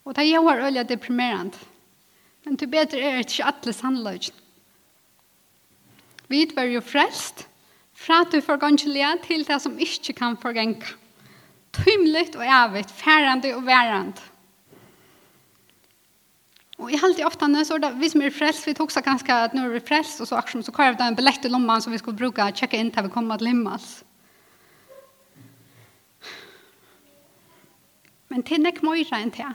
Og 0.05 0.13
ta 0.13 0.23
jauar 0.25 0.61
øyla 0.67 0.83
deprimerand. 0.85 1.55
Men 2.45 2.59
til 2.61 2.69
bedre 2.69 3.01
er 3.01 3.17
det 3.17 3.25
ikke 3.25 3.47
alle 3.49 3.73
sannløy. 3.73 4.29
Vi 6.29 6.45
var 6.55 6.69
jo 6.69 6.81
frelst, 6.81 7.47
fra 7.95 8.23
du 8.27 8.41
forgangelige 8.43 9.11
til 9.23 9.45
det 9.47 9.61
som 9.61 9.79
ikke 9.79 10.13
kan 10.13 10.37
forgenge. 10.37 10.95
Tymligt 11.73 12.35
og 12.35 12.45
evigt, 12.45 12.91
færende 12.91 13.55
og 13.55 13.65
værende. 13.65 14.21
Og 16.77 16.91
jeg 16.91 16.99
halte 16.99 17.23
ofte 17.23 17.47
nå, 17.47 17.63
så 17.63 17.77
er 17.77 17.85
det 17.85 17.93
vi 17.99 18.09
som 18.11 18.21
er 18.21 18.33
frelst, 18.35 18.65
vi 18.67 18.73
tok 18.75 18.91
seg 18.91 19.05
ganske 19.05 19.31
at 19.31 19.53
nå 19.55 19.63
er 19.63 19.77
vi 19.77 19.83
frelst, 19.87 20.19
og 20.19 20.27
så 20.27 20.35
akkurat 20.35 20.67
så 20.67 20.73
kører 20.75 20.91
vi 20.91 20.99
da 20.99 21.07
en 21.07 21.15
billett 21.15 21.47
i 21.47 21.51
lommen 21.51 21.81
som 21.81 21.93
vi 21.93 21.99
skulle 22.01 22.19
bruke 22.19 22.43
og 22.43 22.57
tjekke 22.59 22.79
inn 22.79 22.91
til 22.91 23.07
vi 23.07 23.13
kommer 23.13 23.39
til 23.39 23.47
himmels. 23.53 24.03
Men 28.27 28.43
det 28.43 28.57
er 28.59 28.67
ikke 28.73 28.83
mye 28.83 29.21
enn 29.21 29.31
det. 29.31 29.53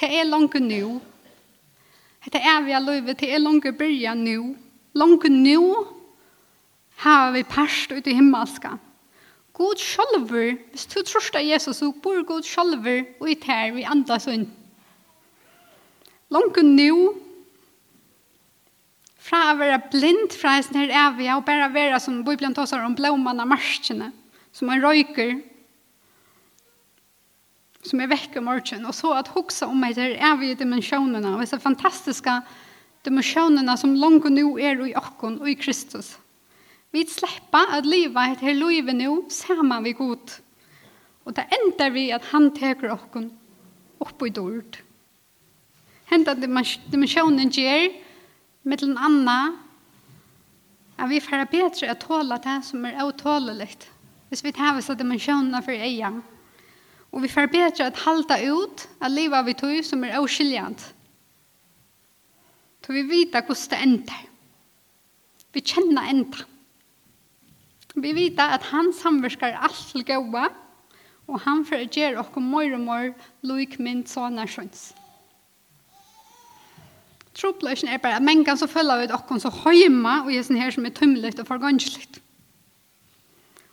Det 0.00 0.08
er 0.10 0.26
langt 0.26 0.58
nå. 0.58 0.98
Det 2.26 2.40
er 2.42 2.64
vi 2.66 2.74
har 2.74 2.82
løyve, 2.82 3.14
det 3.14 3.30
er 3.30 3.38
langt 3.38 3.68
å 3.68 3.72
begynne 3.76 4.26
nå. 4.26 4.54
Langt 4.98 5.28
nå, 5.30 5.60
har 7.00 7.32
vi 7.32 7.44
parst 7.48 7.92
ut 7.92 8.06
i 8.06 8.14
himmelska. 8.16 8.76
God 9.56 9.80
sjolver, 9.80 10.54
hvis 10.72 10.86
du 10.88 11.00
trorst 11.04 11.36
av 11.36 11.44
Jesus, 11.44 11.80
så 11.80 11.90
bor 11.92 12.22
God 12.28 12.46
sjolver 12.46 13.02
og 13.20 13.28
i 13.28 13.36
tær 13.40 13.74
vi 13.76 13.84
andra 13.88 14.18
sunn. 14.22 14.46
Langt 16.30 16.60
nu, 16.62 17.16
fra 19.20 19.50
å 19.50 19.58
være 19.58 19.80
blind 19.92 20.34
fra 20.38 20.56
hesten 20.56 20.78
her 20.80 20.94
evige, 21.08 21.34
og 21.36 21.44
bare 21.48 21.68
være 21.74 22.00
som 22.02 22.22
Bibelen 22.26 22.54
tåsar 22.56 22.84
om 22.86 22.96
blåmann 22.98 23.42
av 23.42 23.50
marskene, 23.50 24.10
som 24.54 24.70
en 24.70 24.82
røyker, 24.82 25.38
som 27.86 28.00
er 28.02 28.10
vekk 28.12 28.38
om 28.40 28.48
morgen, 28.50 28.86
og 28.86 28.96
så 28.96 29.12
at 29.16 29.30
hoksa 29.34 29.68
om 29.70 29.84
etter 29.88 30.16
evige 30.30 30.58
dimensjonerna, 30.62 31.34
og 31.34 31.44
disse 31.44 31.60
fantastiske 31.62 32.38
dimensjonerna 33.06 33.76
som 33.80 33.96
langt 33.96 34.28
nu 34.32 34.58
er 34.60 34.82
i 34.84 34.96
okken 34.98 35.40
og 35.40 35.48
i 35.48 35.56
Kristus. 35.58 36.14
Vi 36.90 37.06
slipper 37.06 37.76
at 37.76 37.86
livet 37.86 38.18
er 38.18 38.38
til 38.40 38.58
livet 38.58 38.96
nå, 38.98 39.24
sammen 39.30 39.84
vi 39.84 39.92
god. 39.92 40.40
Och 41.24 41.32
det 41.32 41.46
ender 41.54 41.90
vi 41.90 42.12
att 42.12 42.24
han 42.24 42.50
teker 42.54 42.90
oss 42.90 43.00
upp 43.98 44.22
i 44.22 44.30
dörd. 44.30 44.78
Hända 46.04 46.34
dimensionen 46.34 47.48
ger 47.48 47.92
med 48.62 48.78
den 48.78 48.98
andre, 48.98 49.56
att 50.96 51.10
vi 51.10 51.20
får 51.20 51.50
bedre 51.50 51.90
att 51.90 52.00
tåla 52.00 52.38
det 52.38 52.62
som 52.64 52.84
är 52.84 53.08
utålelig. 53.08 53.76
Hvis 54.28 54.44
vi 54.44 54.52
tar 54.52 54.78
oss 54.78 54.90
av 54.90 54.96
dimensionerna 54.96 55.62
för 55.62 55.72
egen. 55.72 56.22
Och 57.10 57.24
vi 57.24 57.28
får 57.28 57.46
bedre 57.46 57.86
att 57.86 57.98
halta 57.98 58.40
ut 58.40 58.88
att 58.98 59.10
leva 59.10 59.42
vi 59.42 59.54
tog 59.54 59.84
som 59.84 60.04
är 60.04 60.18
oskiljant. 60.18 60.94
Så 62.86 62.92
vi 62.92 63.02
vet 63.02 63.32
hvordan 63.32 63.68
det 63.70 63.76
ender. 63.76 64.20
Vi 65.52 65.60
känner 65.60 66.08
ändar. 66.08 66.49
Vi 68.00 68.14
vet 68.16 68.40
at 68.40 68.64
han 68.70 68.92
samverskar 68.96 69.58
alt 69.60 69.80
til 69.92 70.04
gåa, 70.08 70.48
og 71.30 71.42
han 71.44 71.62
får 71.66 71.86
gjøre 71.92 72.18
okkur 72.22 72.42
mor 72.42 72.72
og 72.74 72.82
mor 72.82 73.10
loik 73.46 73.76
mynd 73.82 74.08
sånne 74.10 74.46
sjøns. 74.50 74.90
Tropløsjen 77.36 77.92
er 77.92 78.00
bare 78.02 78.18
at 78.18 78.26
mengan 78.26 78.58
så 78.58 78.66
følger 78.68 79.04
vi 79.04 79.12
okkur 79.14 79.38
så 79.40 79.52
høyma, 79.62 80.24
og 80.24 80.32
jeg 80.34 80.48
sånn 80.48 80.58
her 80.60 80.74
som 80.74 80.88
er 80.88 80.94
tømmelig 80.96 81.36
og 81.38 81.48
forganslig. 81.48 82.08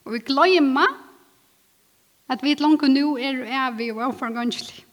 Og 0.05 0.15
vi 0.15 0.23
gløyma 0.29 0.85
at 2.31 2.43
vi 2.43 2.55
langt 2.59 2.83
nu 2.91 3.15
er 3.17 3.41
evig 3.67 3.93
og 3.95 4.15
forganslig. 4.19 4.83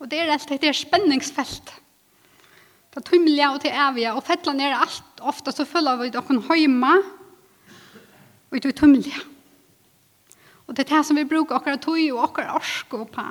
Og 0.00 0.10
det 0.10 0.20
er 0.22 0.32
alt 0.34 0.48
det 0.48 0.70
er 0.70 0.76
spenningsfelt. 0.76 1.74
Det 2.94 3.02
er 3.02 3.06
tømmelig 3.10 3.46
og 3.50 3.60
til 3.62 3.74
evig, 3.74 4.06
og 4.14 4.24
fettlan 4.26 4.62
er 4.62 4.78
alt 4.78 5.22
ofta 5.22 5.52
så 5.52 5.66
følger 5.66 6.00
vi 6.00 6.10
okkur 6.18 6.42
høyma, 6.48 6.94
og 8.54 8.62
det 8.62 8.70
er 8.70 8.78
tømmelig. 8.78 9.14
Og 10.64 10.76
det 10.76 10.84
er 10.84 10.92
det 10.94 11.02
som 11.08 11.18
vi 11.18 11.26
bruker 11.28 11.58
akkurat 11.58 11.82
tøy 11.82 12.06
og 12.14 12.22
okkar 12.28 12.54
orsko 12.54 13.02
på. 13.10 13.24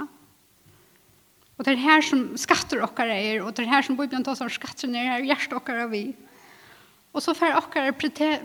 Og 1.54 1.66
det 1.66 1.74
er 1.74 1.84
her 1.86 2.04
som 2.04 2.26
skatter 2.38 2.84
akkurat 2.84 3.16
er, 3.16 3.40
og 3.42 3.54
det 3.56 3.64
er 3.64 3.72
her 3.72 3.86
som 3.86 3.98
Bibelen 3.98 4.26
tar 4.26 4.36
seg 4.36 4.52
skatter 4.52 4.90
ned 4.92 5.08
her, 5.08 5.24
hjertet 5.24 5.56
akkurat 5.56 5.92
vi. 5.94 6.10
Og 7.14 7.22
så 7.24 7.36
får 7.38 7.56
akkurat 7.56 7.98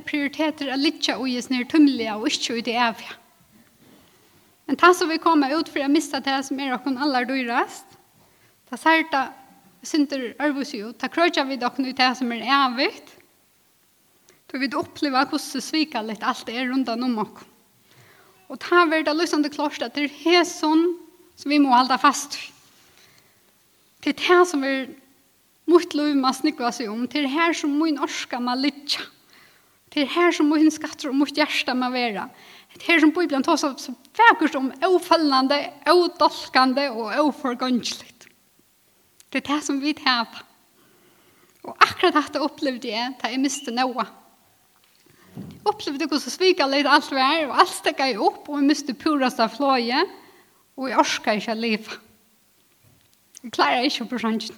prioriteter 0.07 0.71
av 0.71 0.79
litt 0.79 1.09
og 1.17 1.27
gis 1.27 1.49
ned 1.51 1.67
tømmelige 1.73 2.15
og 2.15 2.29
ikke 2.31 2.61
ut 2.61 2.71
i 2.71 2.77
evige. 2.77 3.17
Men 4.69 4.77
det 4.77 4.95
som 4.95 5.09
vi 5.09 5.17
kommer 5.19 5.55
ut 5.57 5.71
for 5.73 5.81
å 5.81 5.91
miste 5.91 6.21
det 6.21 6.41
som 6.45 6.61
er 6.61 6.77
akkurat 6.77 7.01
aller 7.07 7.29
dyrest, 7.29 7.97
det 8.69 8.77
er 8.77 8.83
særlig 8.85 9.09
det 9.15 9.27
synder 9.89 10.27
arvus 10.45 10.75
jo, 10.77 10.93
det 10.93 11.11
krøyja 11.15 11.47
vi 11.49 11.57
dere 11.57 11.89
ut 11.89 11.97
det 11.97 12.11
som 12.19 12.33
er 12.35 12.45
evigt, 12.45 13.15
Då 14.52 14.59
vi 14.59 14.71
upplever 14.73 15.26
hur 15.31 16.02
litt 16.02 16.23
allt 16.23 16.49
är 16.49 16.67
rundt 16.67 16.88
om 16.88 17.19
oss. 17.19 17.45
Och 18.47 18.61
ta 18.61 18.85
vi 18.85 19.02
det 19.02 19.14
lysende 19.14 19.49
klart 19.49 19.83
at 19.83 19.95
det 19.95 20.05
är 20.05 20.09
helt 20.09 20.49
som 20.49 20.99
vi 21.45 21.59
må 21.59 21.71
halda 21.71 21.99
fast 21.99 22.35
vid. 22.35 22.55
Det 24.00 24.11
är 24.11 24.38
det 24.38 24.47
som 24.47 24.62
vi 24.62 24.88
mot 25.64 25.95
lov 25.95 26.17
man 26.17 26.35
snikva 26.35 26.73
sig 26.73 26.88
om. 26.88 27.07
Det 27.07 27.19
är 27.19 27.26
här 27.26 27.52
som 27.52 27.78
min 27.78 27.99
orska 27.99 28.40
med 28.40 28.59
lycka. 28.59 29.02
Det 29.88 30.02
är 30.02 30.07
här 30.07 30.33
som 30.33 30.49
min 30.49 30.71
skatter 30.71 31.09
og 31.09 31.14
mot 31.14 31.37
hjärsta 31.37 31.75
med 31.75 31.93
vera. 31.93 32.28
Det 32.75 32.93
är 32.93 33.00
som 33.00 33.11
Bibelen 33.11 33.43
tar 33.43 33.57
seg 33.57 33.78
så 33.81 33.95
fækust 34.17 34.55
om 34.55 34.73
ofallande, 34.83 35.73
odolkande 35.87 36.88
och 36.88 37.12
oförgångsligt. 37.26 38.28
Det 39.28 39.38
är 39.38 39.55
det 39.55 39.61
som 39.64 39.81
vi 39.81 39.95
tävlar. 39.95 40.45
Och 41.62 41.76
akkurat 41.78 42.14
dette 42.14 42.38
upplevde 42.38 42.88
jag 42.88 43.12
da 43.21 43.28
jeg 43.28 43.40
miste 43.40 43.71
Noah. 43.71 44.07
Opplevde 45.68 46.09
hvordan 46.09 46.33
svika 46.33 46.66
litt 46.68 46.88
alt 46.88 47.11
vær, 47.12 47.49
og 47.49 47.59
alt 47.62 47.75
stekka 47.75 48.09
jeg 48.11 48.21
opp, 48.23 48.47
og 48.49 48.61
jeg 48.61 48.68
miste 48.68 48.95
purast 48.99 49.40
av 49.42 49.52
fløye, 49.54 50.04
og 50.78 50.88
jeg 50.88 51.00
orska 51.02 51.35
ikke 51.38 51.54
å 51.54 51.59
leva. 51.59 51.99
Jeg 53.42 53.54
klarer 53.54 53.87
ikke 53.87 54.09
på 54.11 54.21
sjansjen. 54.23 54.57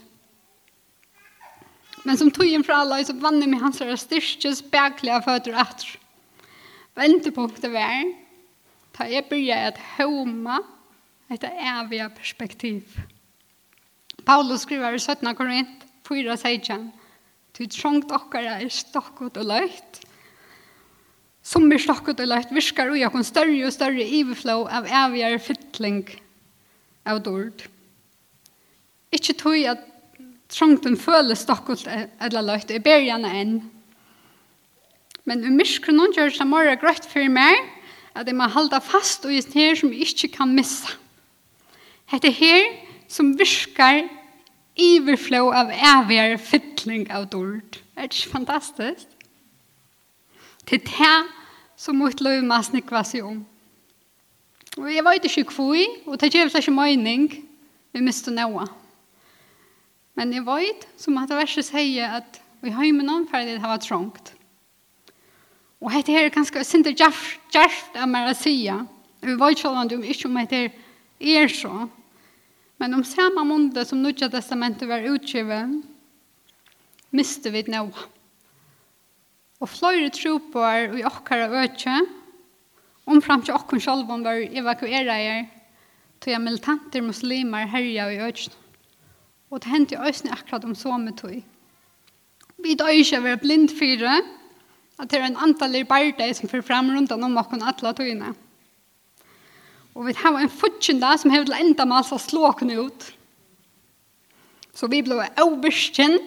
Men 2.04 2.16
som 2.16 2.30
tog 2.32 2.49
inn 2.49 2.64
fra 2.64 2.80
alle, 2.80 3.02
så 3.04 3.16
vann 3.20 3.42
jeg 3.42 3.50
med 3.52 3.60
hans 3.60 3.80
her 3.82 3.92
styrke, 4.00 4.54
speklige 4.56 5.20
føtter 5.26 5.56
etter. 5.60 5.96
Ventepunktet 6.96 7.72
var, 7.72 8.08
da 8.96 9.06
jeg 9.08 9.28
begynte 9.28 9.75
at 9.75 9.80
homa 9.99 10.58
et 11.30 11.44
evig 11.46 12.02
perspektiv. 12.16 12.96
Paulus 14.26 14.64
skriver 14.66 14.96
i 14.96 14.99
17. 14.99 15.28
Korint 15.37 15.84
4, 16.08 16.37
16, 16.37 16.88
«Du 17.56 17.66
trångt 17.66 18.12
okkara 18.12 18.58
er 18.60 18.72
stokkot 18.72 19.38
og 19.40 19.46
løyt, 19.46 20.00
Som 21.42 21.70
vi 21.73 21.78
slokket 21.80 22.20
og 22.20 22.28
lagt 22.28 22.52
virkar 22.52 22.92
og 22.92 23.00
jakon 23.00 23.25
større 23.25 23.64
og 23.66 23.73
større 23.75 24.04
iverflå 24.04 24.62
av 24.68 24.88
evigere 24.88 25.40
fytling 25.40 26.04
av 27.09 27.23
dord. 27.25 27.64
Ikke 29.11 29.35
tog 29.38 29.56
at 29.66 29.87
trangten 30.50 30.99
føler 31.00 31.38
stokkelt 31.38 31.87
eller 31.88 32.44
løyt 32.44 32.73
ber 32.85 33.02
gjerne 33.02 33.32
enn. 33.40 33.54
Men 35.28 35.44
i 35.47 35.52
myskron 35.54 35.99
noen 35.99 36.14
gjør 36.16 36.32
seg 36.35 36.49
morra 36.50 36.76
grøtt 36.80 37.06
for 37.09 37.26
meg 37.32 37.61
at 38.18 38.26
jeg 38.26 38.37
må 38.37 38.49
halda 38.50 38.80
fast 38.82 39.25
og 39.26 39.35
just 39.35 39.54
her 39.54 39.76
som 39.78 39.92
jeg 39.94 40.11
ikke 40.11 40.35
kan 40.40 40.54
missa. 40.54 40.97
Hette 42.11 42.32
her 42.35 42.66
som 43.11 43.37
virkar 43.38 44.02
iverflå 44.80 45.44
av 45.54 45.70
evigere 45.70 46.38
fytling 46.42 47.06
av 47.12 47.28
dord. 47.30 47.78
Er 47.94 48.09
det 48.09 48.16
ikke 48.16 48.35
fantastisk? 48.35 49.06
Til 50.69 50.83
det 50.85 51.14
som 51.81 51.97
mitt 51.97 52.21
liv 52.21 52.43
må 52.45 52.59
snikva 52.64 53.05
seg 53.07 53.25
om. 53.25 53.40
Og 54.79 54.90
jeg 54.93 55.05
vet 55.05 55.26
ikke 55.26 55.57
hvor, 55.57 55.97
og 56.07 56.21
det 56.21 56.33
gjør 56.35 56.52
ikke 56.61 56.75
mening, 56.75 57.31
vi 57.93 58.02
mister 58.05 58.35
noe. 58.35 58.67
Men 60.14 60.35
jeg 60.35 60.45
vet, 60.47 60.85
som 61.00 61.19
at 61.19 61.33
verset 61.33 61.67
sier, 61.67 62.21
at 62.21 62.40
vi 62.61 62.73
har 62.75 62.93
med 62.93 63.09
noen 63.09 63.26
ferdig 63.31 63.57
det 63.57 63.64
var 63.64 63.81
trångt. 63.81 64.35
Og 65.81 65.95
dette 65.95 66.12
her 66.12 66.29
er 66.29 66.35
ganske 66.35 66.62
sinte 66.69 66.93
gjerst 66.93 67.97
av 67.97 68.09
meg 68.11 68.29
å 68.29 68.37
si. 68.37 68.55
Vi 68.69 69.37
vet 69.40 69.57
ikke 69.57 69.73
om 69.73 69.88
det 69.88 70.00
ikke 70.12 70.29
om 70.29 70.38
dette 70.43 70.62
er 71.21 71.49
så. 71.49 71.88
Men 72.81 72.97
om 72.97 73.05
samme 73.05 73.45
måned 73.45 73.81
som 73.88 74.00
Nudja 74.00 74.29
testamentet 74.33 74.88
var 74.88 75.05
utgivet, 75.09 75.81
mister 77.12 77.52
vi 77.52 77.64
noe 77.73 78.09
og 79.61 79.69
fløyre 79.69 80.09
tropar 80.14 80.97
i 80.97 81.05
okkara 81.05 81.50
økje, 81.62 81.99
omfram 83.11 83.43
til 83.45 83.57
okkun 83.57 83.83
sjolvon 83.83 84.25
var 84.25 84.40
evakuereier, 84.40 85.45
tog 86.21 86.33
jeg 86.33 86.43
militanter 86.45 87.05
muslimer 87.05 87.69
herja 87.69 88.09
i 88.12 88.21
økje. 88.25 88.55
Og 89.50 89.61
det 89.61 89.73
hendte 89.73 89.99
øyne 89.99 90.33
akkurat 90.33 90.64
om 90.64 90.76
somme 90.79 91.12
tog. 91.17 91.40
Vi 92.61 92.76
døy 92.79 93.00
ikke 93.00 93.23
være 93.25 93.40
blind 93.40 93.73
fyre, 93.73 94.21
at 95.00 95.11
det 95.11 95.19
er 95.19 95.26
en 95.26 95.41
antallig 95.43 95.87
barde 95.89 96.28
som 96.37 96.49
fyrir 96.49 96.65
fram 96.65 96.91
rundt 96.93 97.13
om 97.13 97.39
okkun 97.41 97.65
atla 97.67 97.93
togene. 97.97 98.34
Og 99.95 100.06
vi 100.06 100.15
har 100.17 100.37
en 100.39 100.52
futsinda 100.52 101.17
som 101.19 101.32
hevde 101.34 101.56
enda 101.58 101.84
mal 101.89 102.04
så 102.06 102.21
slå 102.21 102.52
kunne 102.56 102.78
ut. 102.78 103.06
Så 104.76 104.87
vi 104.89 105.02
ble 105.02 105.26
overskjent 105.43 106.23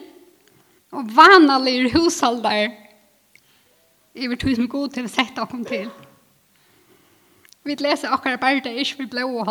og 0.94 1.08
vanalige 1.16 1.94
hushaldar 1.94 2.83
iver 4.14 4.36
tog 4.36 4.54
som 4.56 4.68
god 4.70 4.94
til 4.94 5.06
å 5.08 5.10
sette 5.10 5.42
okkom 5.42 5.64
til. 5.68 5.88
Vi 7.64 7.76
leser 7.80 8.12
akkurat 8.12 8.40
bare 8.40 8.62
det 8.64 8.74
ikke 8.76 9.02
vi 9.02 9.10
blå 9.14 9.24
og 9.40 9.46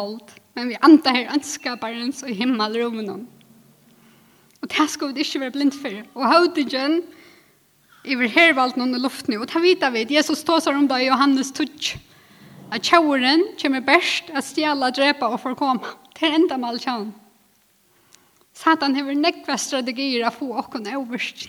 men 0.54 0.70
vi 0.70 0.78
antar 0.86 1.16
her 1.18 1.34
ønska 1.34 1.76
barens 1.82 2.22
og 2.24 2.30
himmel 2.30 2.78
romenom. 2.78 3.26
Og 4.62 4.70
det 4.70 4.86
skal 4.90 5.14
vi 5.14 5.26
ikke 5.26 5.42
være 5.42 5.52
blind 5.52 5.74
for. 5.76 5.96
Og 6.14 6.30
hautigen 6.30 7.02
iver 8.06 8.30
hervalt 8.30 8.78
noen 8.78 8.96
luft 9.02 9.28
nu, 9.28 9.40
og 9.42 9.50
det 9.50 9.64
vet 9.64 9.84
vi, 9.94 10.16
Jesus 10.16 10.44
står 10.44 10.62
seg 10.64 10.78
om 10.78 10.88
det 10.88 11.02
i 11.02 11.10
Johannes 11.10 11.52
tutsk, 11.56 11.98
at 12.74 12.84
tjauren 12.84 13.44
kommer 13.62 13.84
best 13.86 14.32
at 14.34 14.46
stjæle, 14.46 14.92
drepe 14.96 15.28
og 15.28 15.40
forkomme 15.40 15.84
Det 16.14 16.30
er 16.30 16.36
enda 16.38 16.58
med 16.58 16.70
alt 16.70 17.14
Satan 18.54 18.96
har 18.96 19.14
nekva 19.18 19.58
strategier 19.58 20.28
å 20.28 20.32
få 20.32 20.52
åkken 20.62 20.86
overst. 20.94 21.48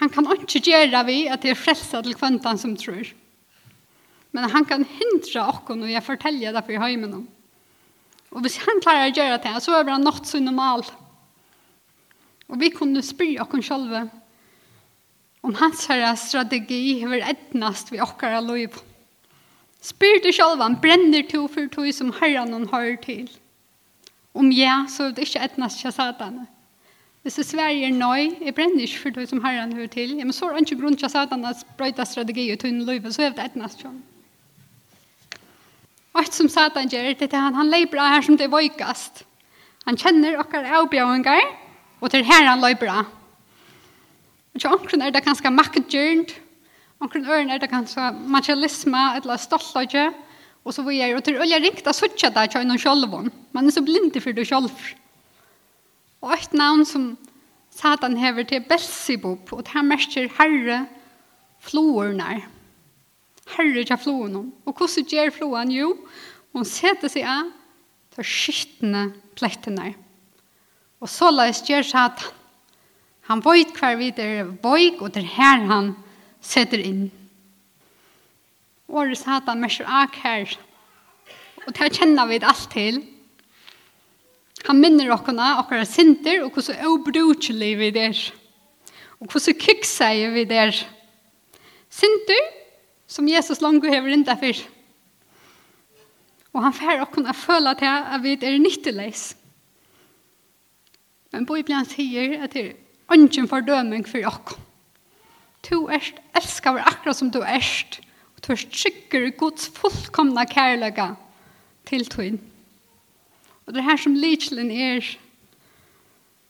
Han 0.00 0.12
kan 0.12 0.28
ikke 0.34 0.60
gjøre 0.60 1.04
vi 1.08 1.22
at 1.32 1.44
det 1.44 1.54
er 1.54 1.58
frelsa 1.58 2.02
til 2.04 2.16
kvantan 2.18 2.60
som 2.60 2.74
tror. 2.76 3.08
Men 4.36 4.50
han 4.52 4.66
kan 4.68 4.84
hindra 4.84 5.46
okken 5.54 5.86
og 5.86 5.92
jeg 5.92 6.04
forteller 6.04 6.52
det 6.52 6.64
for 6.66 6.84
heimen 6.84 7.14
om. 7.22 7.24
Og 8.36 8.44
hvis 8.44 8.58
han 8.66 8.82
klarer 8.84 9.08
å 9.08 9.14
gjøre 9.14 9.40
det, 9.40 9.54
så 9.64 9.78
er 9.78 9.86
det 9.88 9.96
noe 10.02 10.28
så 10.28 10.40
normal. 10.42 10.84
Og 12.46 12.60
vi 12.60 12.70
kunne 12.74 13.02
spyrja 13.02 13.46
oss 13.46 13.66
selv 13.66 13.94
om 15.46 15.54
hans 15.56 15.86
herre 15.88 16.10
strategi 16.18 16.98
hever 17.00 17.22
etnast 17.30 17.92
vi 17.92 18.02
okkar 18.02 18.36
av 18.40 18.50
lov. 18.50 18.76
Spyr 19.80 20.18
du 20.24 20.32
selv 20.34 20.62
om 20.64 20.76
brenner 20.82 21.22
to 21.30 21.46
for 21.48 21.70
to 21.70 21.86
som 21.94 22.12
herren 22.18 22.52
han 22.52 22.68
hører 22.72 22.98
til. 23.02 23.28
Om 24.36 24.50
ja, 24.52 24.82
så 24.90 25.06
er 25.08 25.16
det 25.16 25.28
ikke 25.28 25.44
etnast 25.46 25.80
til 25.80 25.94
satanet. 25.94 26.50
Hvis 27.26 27.34
det 27.40 27.46
Sverige 27.46 27.88
er 27.88 27.90
nøy, 27.90 28.36
jeg 28.38 28.54
brenner 28.54 28.84
ikke 28.86 29.00
for 29.02 29.10
det 29.16 29.24
som 29.26 29.40
herren 29.42 29.72
hører 29.74 29.88
til, 29.90 30.12
men 30.14 30.32
så 30.32 30.46
er 30.46 30.52
det 30.54 30.60
ikke 30.70 30.76
grunn 30.78 30.94
til 30.94 31.10
satan 31.10 31.44
at 31.48 31.64
brøyta 31.74 32.04
strategi 32.06 32.44
og 32.54 32.58
tunne 32.62 32.84
løyve, 32.86 33.10
så 33.10 33.24
er 33.24 33.32
det 33.34 33.48
et 33.48 33.56
nest 33.58 33.80
sånn. 33.82 33.96
Og 36.14 36.28
som 36.30 36.46
satan 36.46 36.86
gjør, 36.86 37.08
det 37.18 37.26
er 37.26 37.40
han, 37.42 37.56
han 37.58 37.72
leier 37.72 37.90
bra 37.90 38.04
her 38.12 38.22
som 38.22 38.36
det 38.38 38.46
er 38.46 38.52
vøykast. 38.52 39.24
Han 39.88 39.98
kjenner 39.98 40.38
okkar 40.38 40.68
avbjøyngar, 40.78 41.42
og 41.98 42.12
til 42.14 42.22
her 42.28 42.46
han 42.46 42.62
leier 42.62 42.78
bra. 42.78 43.00
Og 44.54 44.62
til 44.62 44.76
omkring 44.76 45.02
er 45.02 45.16
det 45.16 45.24
ganske 45.26 45.50
maktgjørnt, 45.50 46.36
omkring 47.02 47.26
øren 47.26 47.50
er 47.50 47.58
det 47.58 47.72
ganske 47.72 48.04
materialisme, 48.36 49.02
eller 49.16 49.42
stoltløyge, 49.42 50.12
og 50.62 50.78
så 50.78 50.86
vil 50.86 51.00
jeg, 51.00 51.16
Og 51.16 51.24
til 51.24 51.42
øye 51.42 51.58
ringt 51.58 51.90
av 51.90 51.98
suttja 51.98 52.30
det 52.30 52.46
til 52.54 52.70
noen 52.70 52.78
sjolvån. 52.78 53.32
Man 53.50 53.66
er 53.66 53.74
så 53.74 53.82
blind 53.82 54.14
for 54.14 54.30
det 54.30 54.46
sjolvån. 54.46 54.94
Og 56.24 56.32
et 56.32 56.54
navn 56.56 56.84
som 56.88 57.10
Satan 57.76 58.16
hever 58.16 58.46
til 58.48 58.64
Belzebub, 58.64 59.52
og 59.52 59.66
det 59.68 59.84
merker 59.84 60.30
herre 60.38 60.86
floerne. 61.60 62.40
Herre 63.56 63.84
til 63.84 63.98
floerne. 64.00 64.46
Og 64.64 64.72
hvordan 64.72 65.04
gjør 65.10 65.30
floerne? 65.30 65.74
Jo, 65.74 65.92
hun 66.56 66.64
setter 66.64 67.12
seg 67.12 67.28
av 67.28 67.52
de 68.16 68.24
skittende 68.24 69.10
plettene. 69.36 69.92
Og 71.04 71.10
så 71.12 71.28
løs 71.30 71.60
gjøre 71.66 71.84
Satan. 71.84 72.32
Han 73.26 73.42
vet 73.42 73.74
hver 73.74 73.96
vi 73.98 74.12
der 74.14 74.46
vøyk, 74.62 75.02
og 75.02 75.12
det 75.14 75.24
er 75.24 75.32
her 75.34 75.64
han 75.66 75.90
setter 76.40 76.78
inn. 76.78 77.08
Året 78.86 79.18
Satan 79.18 79.60
merker 79.60 79.88
av 79.90 80.14
her. 80.22 80.54
Og 81.66 81.74
det 81.74 81.90
kjenner 81.98 82.30
vi 82.30 82.38
alt 82.38 82.68
til. 82.70 83.02
Han 84.66 84.80
minner 84.82 85.12
okkona, 85.14 85.56
okkara 85.60 85.86
sinter, 85.86 86.42
og 86.42 86.56
hvordan 86.56 86.86
obrukelig 86.90 87.72
vi 87.78 87.90
der. 87.94 88.22
Og 89.20 89.30
hvordan 89.30 89.58
kykseier 89.62 90.32
vi 90.34 90.42
der. 90.44 90.74
Sinter, 91.90 92.48
som 93.06 93.28
Jesus 93.30 93.62
langt 93.62 93.86
hever 93.86 94.10
inn 94.10 94.26
derfor. 94.26 94.58
Og 96.56 96.64
han 96.64 96.74
fer 96.74 97.04
okkona 97.04 97.34
føla 97.36 97.76
til 97.78 97.86
at 97.90 98.22
vi 98.24 98.34
er 98.40 98.58
nytteleis. 98.58 99.36
Men 101.32 101.46
Bibelen 101.46 101.86
sier 101.86 102.40
at 102.42 102.54
det 102.56 102.64
er 102.72 103.14
ingen 103.14 103.48
fordøming 103.48 104.06
for 104.08 104.18
Du 104.18 104.56
Tu 105.62 105.88
erst 105.90 106.14
elskar 106.34 106.78
akkurat 106.78 107.16
som 107.16 107.30
du 107.30 107.40
erst. 107.42 108.00
Og 108.36 108.46
du 108.46 108.52
er 108.52 108.56
sikker 108.56 109.26
i 109.26 109.30
Guds 109.30 109.68
fullkomna 109.68 110.44
kærlega 110.44 111.14
til 111.86 112.06
tøyen. 112.06 112.55
Og 113.66 113.74
det 113.74 113.82
er 113.82 113.90
her 113.90 113.98
som 113.98 114.14
lydselen 114.14 114.70
er. 114.70 115.04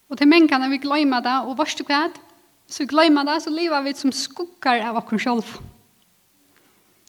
Og 0.08 0.18
til 0.18 0.28
mengene 0.28 0.68
vi 0.70 0.82
glemmer 0.82 1.24
det, 1.24 1.34
og 1.48 1.56
varst 1.58 1.80
du 1.80 1.86
hva? 1.88 2.06
Så 2.68 2.86
glemmer 2.86 3.24
det, 3.26 3.40
så 3.42 3.50
lever 3.50 3.84
vi 3.86 3.94
som 3.96 4.12
skuggar 4.12 4.82
av 4.84 4.98
oss 5.00 5.22
selv. 5.22 5.56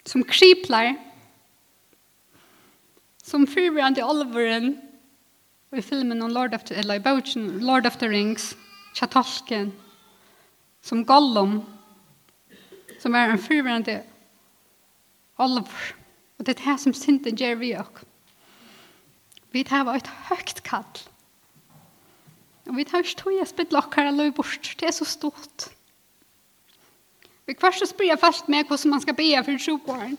Som 0.07 0.23
kripler. 0.23 0.95
Som 3.23 3.47
fyrbrand 3.47 3.99
i 3.99 4.05
olveren. 4.05 4.77
Og 5.71 5.81
i 5.81 5.83
filmen 5.83 6.21
om 6.21 6.31
Lord 6.31 6.53
of 6.55 6.63
the, 6.63 6.77
eller 6.79 6.95
i 6.95 7.03
Bouchen, 7.03 7.59
Lord 7.59 7.85
of 7.85 7.97
the 7.97 8.07
Rings, 8.07 8.55
Tjatalken. 8.95 9.73
Som 10.81 11.03
Gollum. 11.05 11.65
Som 13.01 13.15
er 13.15 13.33
en 13.33 13.41
fyrbrand 13.41 13.91
i. 13.91 13.99
Og 15.37 15.59
det 16.39 16.55
er 16.55 16.63
det 16.63 16.79
som 16.79 16.93
synden 16.93 17.35
gjør 17.35 17.59
vi 17.59 17.75
også. 17.75 18.06
Vi 19.57 19.63
tar 19.63 19.95
ett 19.95 20.07
högt 20.07 20.61
kall. 20.61 20.99
Og 22.69 22.75
vi 22.77 22.83
tar 22.85 23.01
ikke 23.01 23.17
tog 23.23 23.33
jeg 23.33 23.49
spitt 23.49 23.71
lokkere 23.73 24.11
løy 24.13 24.29
bort. 24.37 24.67
Det 24.77 24.85
er 24.85 24.93
så 24.93 25.07
stort. 25.07 25.71
Vi 27.49 27.55
kvarst 27.57 27.81
så 27.81 27.87
spyr 27.89 28.19
fast 28.21 28.51
med 28.53 28.67
hvordan 28.69 28.93
man 28.93 29.01
skal 29.01 29.17
be 29.17 29.31
for 29.47 29.63
trobåren. 29.63 30.13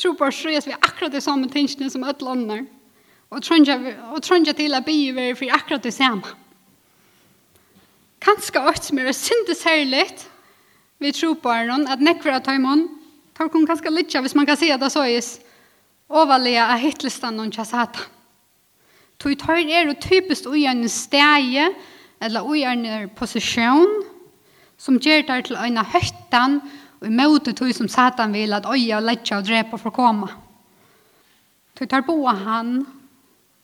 Trobåren 0.00 0.32
strøyes 0.32 0.70
vi 0.70 0.72
akkurat 0.78 1.12
det 1.12 1.20
samme 1.26 1.50
tingene 1.52 1.90
som 1.92 2.06
alle 2.08 2.30
andre. 2.30 2.58
Og 3.28 3.44
trønja 3.44 4.56
til 4.56 4.74
att 4.74 4.86
be 4.86 5.12
vi 5.12 5.34
for 5.34 5.52
akkurat 5.52 5.82
det 5.82 5.92
samme. 5.92 6.24
Kanskje 8.24 8.60
alt 8.60 8.84
som 8.84 8.98
er 8.98 9.12
syntes 9.12 9.60
særligt 9.60 10.30
vi 10.98 11.12
trobåren 11.12 11.84
at 11.92 12.00
nekver 12.00 12.38
av 12.38 12.40
tøymon 12.48 12.88
tar 13.36 13.52
kun 13.52 13.66
kanskje 13.66 13.92
litt 13.92 14.16
hvis 14.16 14.34
man 14.34 14.46
kan 14.46 14.56
se 14.56 14.72
at 14.72 14.80
det 14.80 14.92
såes 14.96 15.40
overlige 16.08 16.64
av 16.64 16.78
hitlistan 16.78 17.40
og 17.40 17.52
kjassatan. 17.52 18.13
Tog 19.18 19.36
tar 19.38 19.60
er 19.62 19.86
jo 19.86 19.94
typisk 20.00 20.46
ui 20.50 20.64
en 20.66 20.88
stege, 20.88 21.68
eller 22.20 22.46
ui 22.46 22.64
en 22.66 23.08
posisjon, 23.16 24.02
som 24.78 24.98
gjør 24.98 25.22
det 25.28 25.44
til 25.48 25.60
øyne 25.60 25.84
høytan, 25.84 26.60
og 27.00 27.06
imøte 27.08 27.52
tog 27.52 27.72
som 27.74 27.88
satan 27.88 28.32
vil 28.32 28.52
at 28.56 28.66
øya 28.66 28.98
og 28.98 29.06
letja 29.08 29.38
og 29.38 29.46
drepa 29.46 29.76
for 29.76 29.92
å 29.92 29.96
komme. 29.96 30.30
Tog 31.76 31.90
tar 31.90 32.06
bo 32.06 32.16
han, 32.26 32.86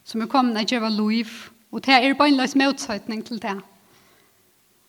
som 0.04 0.22
er 0.22 0.30
kommet 0.30 0.58
til 0.66 0.78
å 0.78 0.80
gjøre 0.80 0.94
liv, 0.96 1.32
og 1.70 1.84
det 1.86 1.94
er 1.94 2.14
bare 2.18 2.32
en 2.32 2.40
løs 2.40 2.56
motsetning 2.58 3.22
til 3.26 3.40
det. 3.42 3.56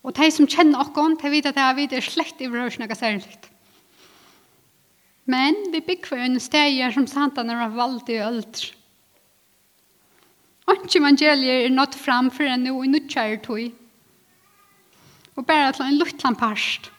Og 0.02 0.16
de 0.18 0.32
som 0.34 0.50
kjenner 0.50 0.82
oss, 0.82 0.92
de 1.22 1.30
vet 1.30 1.46
at 1.46 1.58
det 1.78 1.94
er 1.94 2.06
slett 2.06 2.42
i 2.42 2.50
rørsene 2.50 2.88
noe 2.88 2.98
særlig. 2.98 3.38
Men 5.30 5.56
vi 5.72 5.84
bygger 5.86 6.10
for 6.10 6.18
en 6.18 6.40
steg 6.42 6.82
som 6.94 7.06
satan 7.08 7.50
er 7.54 7.70
valgt 7.70 8.10
i 8.10 8.18
øldre. 8.18 8.74
Ikke 10.70 11.00
evangelier 11.00 11.66
er 11.66 11.74
nått 11.74 11.96
fram 11.98 12.30
for 12.34 12.48
en 12.48 12.68
og 12.72 12.84
i 12.86 12.92
nødkjær 12.92 13.40
tog. 13.46 13.72
Og 15.40 15.46
bare 15.48 15.72
til 15.74 15.88
en 15.88 15.98
luttland 16.00 16.38
parst. 16.38 16.92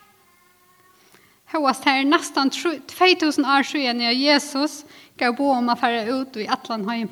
det 1.53 1.85
her 1.85 2.05
nesten 2.05 2.51
2000 2.51 3.45
år 3.45 3.63
siden 3.63 4.01
av 4.01 4.15
Jesus 4.17 4.85
gav 5.19 5.37
bo 5.37 5.51
om 5.53 5.69
å 5.69 5.77
fære 5.77 6.09
ut 6.09 6.37
i 6.41 6.49
Atlanheim. 6.49 7.11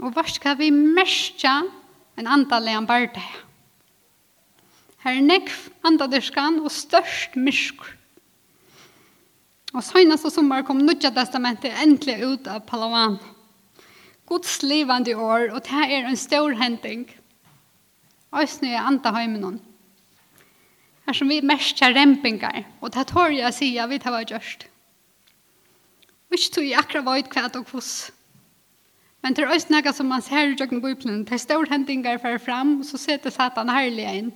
Og 0.00 0.12
hva 0.14 0.22
skal 0.30 0.56
vi 0.56 0.70
merke 0.70 1.50
en 2.16 2.26
andalig 2.30 2.76
en 2.76 2.86
barde? 2.86 3.22
Her 5.02 5.18
er 5.18 5.26
nekv 5.26 5.56
andadirskan 5.82 6.60
og 6.62 6.70
størst 6.70 7.34
mysk. 7.34 7.82
Og 9.72 9.82
søgnast 9.82 10.28
og 10.28 10.34
sommer 10.34 10.62
kom 10.62 10.78
Nudja 10.84 11.10
testamentet 11.10 11.74
endelig 11.82 12.20
ut 12.22 12.48
av 12.48 12.62
Palawanen. 12.68 13.18
Guds 14.32 14.62
levande 14.64 15.12
år, 15.12 15.50
og 15.52 15.60
det 15.66 15.84
er 15.92 16.08
en 16.08 16.16
stor 16.16 16.54
hending. 16.56 17.04
Øysene 18.32 18.72
er 18.72 18.88
andre 18.88 19.12
heimen 19.12 19.60
Her 21.06 21.12
som 21.12 21.28
vi 21.28 21.40
mest 21.40 21.82
er 21.82 21.92
rempingar, 21.92 22.64
og 22.80 22.94
det 22.94 23.06
tar 23.10 23.34
jeg 23.34 23.52
sier 23.54 23.86
vi 23.90 23.98
tar 23.98 24.14
var 24.14 24.24
gjørst. 24.24 24.68
Og 26.30 26.38
ikke 26.38 26.54
tog 26.54 26.64
jeg 26.64 26.78
akkurat 26.78 27.04
var 27.04 27.18
utkvært 27.20 27.56
og 27.56 27.66
hos. 27.74 28.10
Men 29.22 29.34
det 29.34 29.44
er 29.44 29.52
også 29.52 29.74
noe 29.74 29.92
som 29.92 30.08
man 30.08 30.22
ser 30.22 30.48
i 30.48 30.56
jøkken 30.56 30.80
på 30.80 30.94
Bibelen. 30.94 31.24
Det 31.28 31.36
er 31.36 31.42
stor 31.42 31.68
hendinger 31.68 32.18
for 32.22 32.38
fram, 32.38 32.78
og 32.80 32.86
så 32.88 32.98
setter 32.98 33.30
satan 33.30 33.68
herlig 33.68 34.06
inn. 34.08 34.32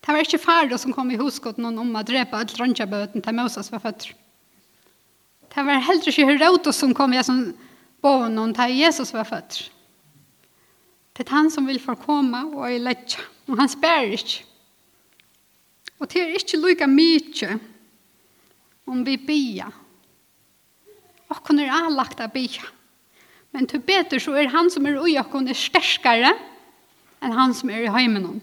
Det 0.00 0.16
var 0.16 0.24
ikke 0.24 0.42
færre 0.42 0.78
som 0.78 0.92
kom 0.96 1.12
i 1.12 1.20
huskot 1.20 1.60
noen 1.60 1.78
om 1.78 1.94
å 1.94 2.02
drepe 2.02 2.36
alt 2.36 2.58
rønnsjabøten 2.58 3.22
til 3.22 3.36
Moses 3.36 3.70
var 3.70 3.84
født. 3.84 4.10
Det 5.54 5.64
var 5.66 5.84
heller 5.86 6.10
ikke 6.10 6.26
Herodos 6.26 6.80
som 6.80 6.94
kom 6.96 7.14
i 7.14 7.22
som 7.22 7.44
bonen 8.02 8.54
til 8.56 8.78
Jesus 8.80 9.12
var 9.14 9.28
født. 9.28 9.60
Det 11.16 11.26
er 11.26 11.36
han 11.36 11.50
som 11.52 11.66
vil 11.68 11.80
forkomme 11.82 12.46
og 12.54 12.64
er 12.70 12.80
lett, 12.80 13.18
og 13.48 13.58
han 13.60 13.68
spør 13.68 14.14
ikke. 14.16 14.44
Og 16.00 16.08
det 16.08 16.22
er 16.22 16.36
ikke 16.38 16.60
lykke 16.60 16.88
mye 16.88 17.58
om 18.88 19.02
vi 19.04 19.18
bier. 19.20 19.72
Og 21.30 21.42
hun 21.46 21.60
er 21.60 21.74
anlagt 21.76 22.22
av 22.24 22.32
bier. 22.32 22.64
Men 23.52 23.66
til 23.68 23.82
bedre 23.84 24.20
så 24.22 24.34
er 24.38 24.50
han 24.52 24.70
som 24.70 24.86
er 24.86 24.98
ui 24.98 25.16
og 25.18 25.36
er 25.42 25.58
sterskere 25.58 26.32
enn 27.20 27.36
han 27.36 27.54
som 27.54 27.70
er 27.70 27.84
i 27.84 27.92
heimen. 27.92 28.40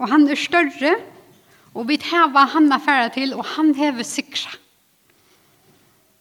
Og 0.00 0.08
han 0.08 0.26
er 0.28 0.40
større, 0.40 0.96
og 1.76 1.86
vi 1.88 2.00
tar 2.00 2.32
hva 2.32 2.46
han 2.56 2.72
er 2.72 2.82
ferdig 2.82 3.12
til, 3.14 3.34
og 3.36 3.44
han 3.54 3.74
hever 3.76 4.06
sikret. 4.06 4.59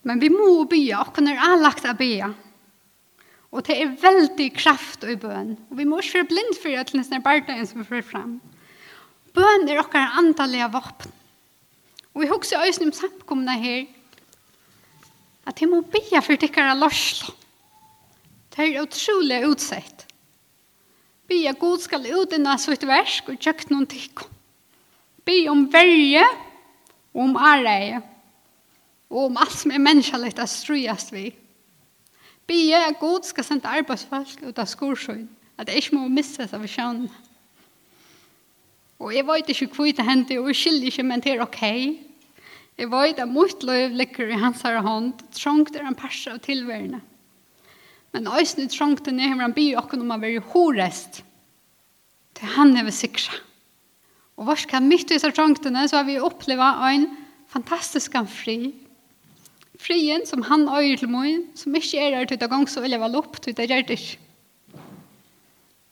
Men 0.08 0.22
vi 0.22 0.30
må 0.32 0.64
bya, 0.70 1.04
og 1.04 1.14
kun 1.16 1.28
er 1.28 1.42
anlagt 1.44 1.88
å 1.88 1.96
be. 1.98 2.14
Og 3.50 3.66
det 3.66 3.76
er 3.82 3.96
veldig 4.00 4.50
kraft 4.56 5.04
i 5.10 5.18
bøn. 5.20 5.56
Og 5.72 5.80
vi 5.80 5.88
må 5.90 6.00
ikke 6.00 6.22
være 6.22 6.30
blind 6.32 6.58
for 6.62 6.80
at 6.80 6.94
det 6.94 7.06
er 7.18 7.26
bare 7.26 7.66
som 7.68 7.82
vi 7.82 8.02
fram. 8.06 8.38
Bøn 9.34 9.68
er 9.70 9.82
okkar 9.82 10.18
antallige 10.22 10.70
våpen. 10.74 11.16
Og 12.14 12.24
vi 12.24 12.30
husker 12.30 12.62
også 12.62 12.86
om 12.86 12.94
samkomne 12.96 13.56
her, 13.62 13.86
at 15.48 15.62
jeg 15.62 15.70
må 15.70 15.82
be 15.82 16.22
for 16.22 16.38
tikkere 16.38 16.76
lørslo. 16.78 17.34
Det 18.54 18.66
er 18.66 18.82
utrolig 18.84 19.44
utsett. 19.48 20.06
Bya 21.30 21.54
god 21.58 21.82
skal 21.84 22.06
ut 22.10 22.34
innan 22.34 22.60
sitt 22.60 22.84
versk 22.90 23.30
og 23.30 23.38
kjøkken 23.40 23.76
noen 23.76 23.90
tikk. 23.90 24.26
Be 25.26 25.44
om 25.52 25.68
verje 25.72 26.26
og 27.14 27.22
om 27.28 27.38
areie 27.38 28.02
og 29.10 29.26
om 29.26 29.40
alt 29.42 29.56
som 29.58 29.74
er 29.74 29.82
menneskelig 29.82 30.36
at 30.38 30.52
strøyes 30.52 31.10
vi. 31.14 31.30
Be 32.50 32.58
jeg 32.70 32.86
at 32.92 33.00
Gud 33.02 33.26
skal 33.26 33.46
sende 33.46 33.70
arbeidsfolk 33.70 34.42
ut 34.46 34.62
av 34.62 34.70
skorsøyen, 34.70 35.28
at 35.58 35.70
jeg 35.70 35.84
ikke 35.84 35.98
må 35.98 36.08
miste 36.14 36.46
seg 36.46 36.56
av 36.58 36.70
sjønnen. 36.70 37.10
Og 39.00 39.14
jeg 39.16 39.26
vet 39.28 39.52
ikke 39.54 39.70
hvor 39.76 39.92
det 39.96 40.06
hender, 40.06 40.42
og 40.42 40.50
jeg 40.52 40.60
skiljer 40.60 40.92
ikke, 40.92 41.06
men 41.08 41.22
det 41.24 41.34
er 41.34 41.44
ok. 41.46 41.62
Jeg 42.80 42.90
vet 42.92 43.22
at 43.22 43.32
mot 43.32 43.64
løv 43.64 43.96
ligger 43.96 44.32
i 44.32 44.40
hans 44.40 44.64
her 44.66 44.82
hånd, 44.84 45.14
trångt 45.36 45.76
er 45.76 45.88
en 45.88 45.98
perse 45.98 46.32
av 46.32 46.42
tilværende. 46.44 47.00
Men 48.16 48.28
øyne 48.28 48.68
trångt 48.72 49.08
er 49.08 49.16
ned, 49.16 49.38
han 49.40 49.56
byr 49.56 49.80
åkken 49.80 50.04
om 50.04 50.16
å 50.16 50.20
være 50.20 50.44
horest. 50.52 51.22
Til 52.36 52.54
han 52.56 52.76
er 52.78 52.88
ved 52.88 52.96
sikra. 52.98 53.38
Og 54.40 54.48
hva 54.48 54.56
skal 54.58 54.86
mitt 54.86 55.10
i 55.10 55.18
disse 55.18 55.32
trångtene, 55.36 55.86
så 55.88 56.00
har 56.00 56.08
vi 56.08 56.20
opplevd 56.24 56.86
en 56.90 57.10
fantastisk 57.52 58.16
fri, 58.32 58.72
Frien 59.80 60.26
som 60.28 60.42
han 60.44 60.68
øyer 60.68 61.00
til 61.00 61.12
min, 61.12 61.46
som 61.56 61.76
ikke 61.76 62.00
er 62.04 62.18
her 62.18 62.26
til 62.28 62.40
det 62.40 62.50
gang 62.52 62.68
så 62.68 62.82
vil 62.84 62.92
jeg 62.92 63.00
vel 63.00 63.16
opp, 63.16 63.38
til 63.40 63.56
det 63.56 63.70
gjør 63.70 63.86
det 63.88 63.96
ikke. 63.96 64.18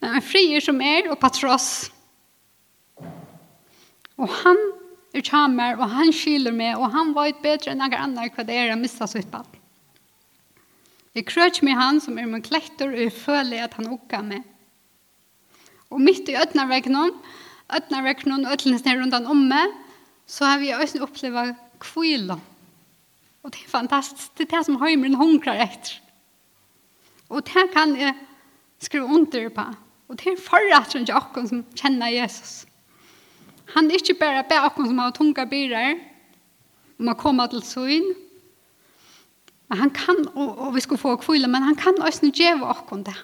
Men 0.02 0.18
en 0.18 0.26
frier 0.26 0.64
som 0.64 0.82
er, 0.84 1.08
og 1.10 1.16
på 1.22 1.30
tross. 1.34 1.70
Og 4.18 4.28
han 4.44 4.60
er 5.16 5.24
kjammer, 5.24 5.78
og 5.80 5.88
han 5.94 6.12
skyler 6.14 6.54
meg, 6.54 6.76
og 6.76 6.92
han 6.94 7.14
vet 7.16 7.40
bedre 7.46 7.72
enn 7.72 7.80
noen 7.82 7.96
andre 7.96 8.28
hva 8.36 8.46
det 8.46 8.58
er 8.60 8.74
å 8.74 8.80
miste 8.80 9.08
sitt 9.08 9.32
bad. 9.32 9.48
Jeg 11.16 11.26
krøt 11.32 11.64
med 11.66 11.80
han 11.80 12.04
som 12.04 12.20
er 12.20 12.28
min 12.30 12.44
klektor, 12.46 12.92
og 12.92 13.02
jeg 13.02 13.16
føler 13.16 13.64
at 13.66 13.80
han 13.80 13.88
åker 13.96 14.28
med. 14.28 14.44
Og 15.90 16.04
midt 16.04 16.28
i 16.30 16.36
ødnervekkenen, 16.38 17.16
ødnervekkenen 17.74 18.46
og 18.46 18.54
ødlenes 18.58 18.84
ned 18.86 19.00
rundt 19.00 19.16
han 19.16 19.32
om 19.32 19.48
meg, 19.48 19.72
så 20.28 20.52
har 20.52 20.62
vi 20.62 20.76
også 20.76 21.02
opplevd 21.08 21.56
kviler. 21.80 22.36
Kviler 22.38 22.57
Og 23.48 23.54
det 23.56 23.64
er 23.64 23.72
fantastisk. 23.72 24.34
Det 24.36 24.44
er 24.44 24.58
det 24.58 24.66
som 24.68 24.82
en 25.08 25.16
hungrar 25.16 25.56
etter. 25.64 26.02
Og 27.32 27.46
det 27.48 27.70
kan 27.72 27.94
jeg 27.96 28.14
skrive 28.84 29.08
under 29.08 29.50
på. 29.50 29.64
Og 30.08 30.20
det 30.20 30.34
er 30.34 30.42
forretteren 30.42 31.08
som 31.08 31.22
ikke 31.22 31.48
som 31.48 31.64
kjenner 31.76 32.12
Jesus. 32.12 32.66
Han 33.76 33.88
er 33.88 34.02
ikke 34.02 34.20
bare 34.20 34.44
bare 34.50 34.68
okken 34.68 34.88
som 34.88 35.00
har 35.00 35.16
tunga 35.16 35.46
byrer, 35.48 35.96
om 37.00 37.08
å 37.08 37.16
komme 37.16 37.48
til 37.48 37.64
søgn. 37.64 38.14
Men 39.68 39.80
han 39.80 39.96
kan, 39.96 40.22
og, 40.36 40.60
og 40.68 40.76
vi 40.76 40.84
skal 40.84 41.00
få 41.00 41.16
kvile, 41.24 41.48
men 41.48 41.64
han 41.64 41.76
kan 41.76 41.96
også 42.04 42.28
gjøre 42.32 42.68
okken 42.68 43.08
det. 43.08 43.16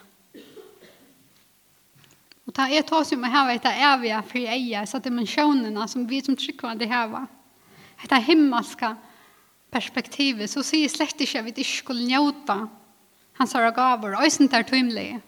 Og 2.44 2.52
det 2.56 2.76
er 2.76 2.84
to 2.84 3.00
som 3.04 3.24
her 3.24 3.48
vet 3.48 3.64
jeg 3.64 3.88
evige 3.92 4.20
for 4.28 4.40
jeg 4.40 4.72
er, 4.72 4.84
så 4.88 5.00
det 5.00 5.12
er 5.12 5.86
som 5.88 6.08
vi 6.08 6.20
som 6.24 6.36
trykker 6.36 6.80
det 6.80 6.88
her 6.88 7.08
var. 7.12 7.28
Det 8.04 8.12
er 8.12 8.24
himmelska, 8.24 8.96
perspektivet 9.74 10.50
så 10.50 10.62
sier 10.64 10.90
slett 10.92 11.20
ikke 11.20 11.42
at 11.42 11.48
vi 11.48 11.54
ikke 11.58 11.82
skulle 11.82 12.06
njøte 12.06 12.58
hans 13.38 13.54
har 13.56 13.72
gaver 13.74 14.14
og 14.14 14.26
øyne 14.26 14.48
er 14.54 14.66
tøymelig. 14.66 15.20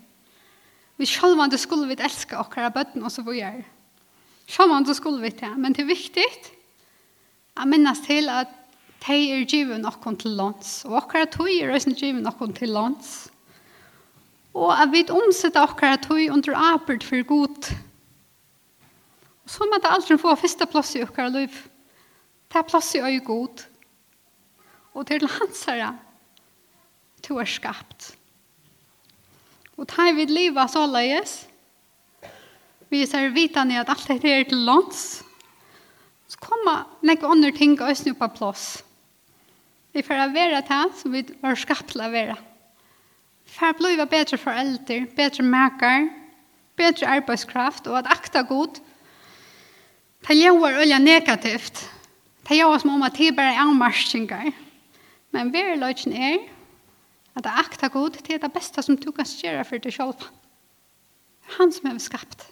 Vi 0.96 1.06
selv 1.06 1.40
om 1.40 1.50
det 1.50 1.60
skulle 1.60 1.88
vi 1.88 1.98
elske 1.98 2.38
okkara 2.38 2.70
bøtten 2.70 3.02
og 3.04 3.12
så 3.12 3.22
videre. 3.22 3.64
Selv 4.46 4.72
om 4.72 4.84
det 4.84 4.96
skulle 4.96 5.20
vi 5.20 5.28
det, 5.28 5.50
men 5.58 5.74
det 5.74 5.82
er 5.82 5.90
viktig 5.90 6.26
å 7.56 7.66
minnes 7.66 8.00
til 8.06 8.30
at 8.30 8.52
de 9.06 9.16
er 9.32 9.44
givet 9.44 9.80
noen 9.82 10.16
til 10.18 10.36
lands, 10.38 10.84
og 10.86 11.02
okkara 11.02 11.26
tog 11.30 11.50
er 11.50 11.74
også 11.74 11.92
givet 11.98 12.22
noen 12.24 12.54
til 12.54 12.72
lands. 12.72 13.28
Og 14.56 14.72
at 14.72 14.88
vi 14.92 15.04
omsetter 15.12 15.66
okkara 15.66 15.98
tog 16.00 16.22
under 16.32 16.56
apert 16.72 17.04
for 17.04 17.22
god. 17.28 17.72
Og 19.44 19.52
så 19.52 19.66
må 19.68 19.78
det 19.82 19.92
aldri 19.92 20.16
få 20.18 20.32
første 20.38 20.66
plass 20.66 20.94
i 20.96 21.04
okkara 21.04 21.28
liv. 21.34 21.52
Det 22.48 22.62
er 22.62 22.70
plass 22.70 22.94
i 22.96 23.02
øye 23.04 23.20
god 23.20 23.66
og 24.96 25.04
til 25.08 25.26
hans 25.28 25.64
herre 25.68 25.92
to 27.26 27.36
er 27.42 27.50
skapt. 27.50 28.14
Og 29.76 29.84
tar 29.90 30.14
vi 30.16 30.24
livet 30.30 30.72
så 30.72 30.86
løyes, 30.88 31.44
vi 32.88 33.02
ser 33.08 33.32
vitan 33.34 33.72
i 33.74 33.78
at 33.80 33.90
alt 33.90 34.06
dette 34.08 34.30
er 34.30 34.46
til 34.46 34.62
lands, 34.64 35.22
så 36.30 36.38
kommer 36.42 36.86
noen 37.02 37.30
andre 37.32 37.52
ting 37.54 37.74
og 37.82 37.96
snu 37.98 38.14
på 38.16 38.28
plass. 38.34 38.66
Vi 39.92 40.04
får 40.06 40.30
være 40.32 40.62
det 40.62 40.82
som 41.00 41.12
vi 41.12 41.24
var 41.42 41.58
skapt 41.58 41.92
til 41.92 42.04
å 42.04 42.12
være. 42.12 42.36
For 43.46 43.76
blir 43.78 43.96
vi 43.98 44.06
bedre 44.10 44.38
foreldre, 44.38 45.00
bedre 45.16 45.44
merker, 45.46 46.08
bedre 46.76 47.08
arbeidskraft 47.18 47.86
og 47.88 48.00
at 48.02 48.10
akta 48.12 48.42
god, 48.46 48.80
det 50.26 50.36
gjør 50.36 50.80
øye 50.82 50.98
negativt. 50.98 51.84
Det 52.46 52.58
gjør 52.58 52.78
som 52.82 52.94
om 52.96 53.04
at 53.06 53.16
det 53.18 53.34
bare 53.36 53.54
er 53.54 53.62
avmarskinger. 53.62 54.52
Men 55.36 55.52
verileitjen 55.52 56.14
er 56.16 56.38
at 57.36 57.44
det 57.44 57.52
akta 57.60 57.90
god 57.92 58.16
til 58.16 58.40
det 58.40 58.52
beste 58.54 58.80
som 58.82 58.96
du 58.96 59.10
kan 59.12 59.28
gjøre 59.28 59.64
for 59.68 59.82
deg 59.82 59.92
selv. 59.92 60.28
Han 61.58 61.72
som 61.74 61.90
er 61.90 61.98
skapt. 62.00 62.46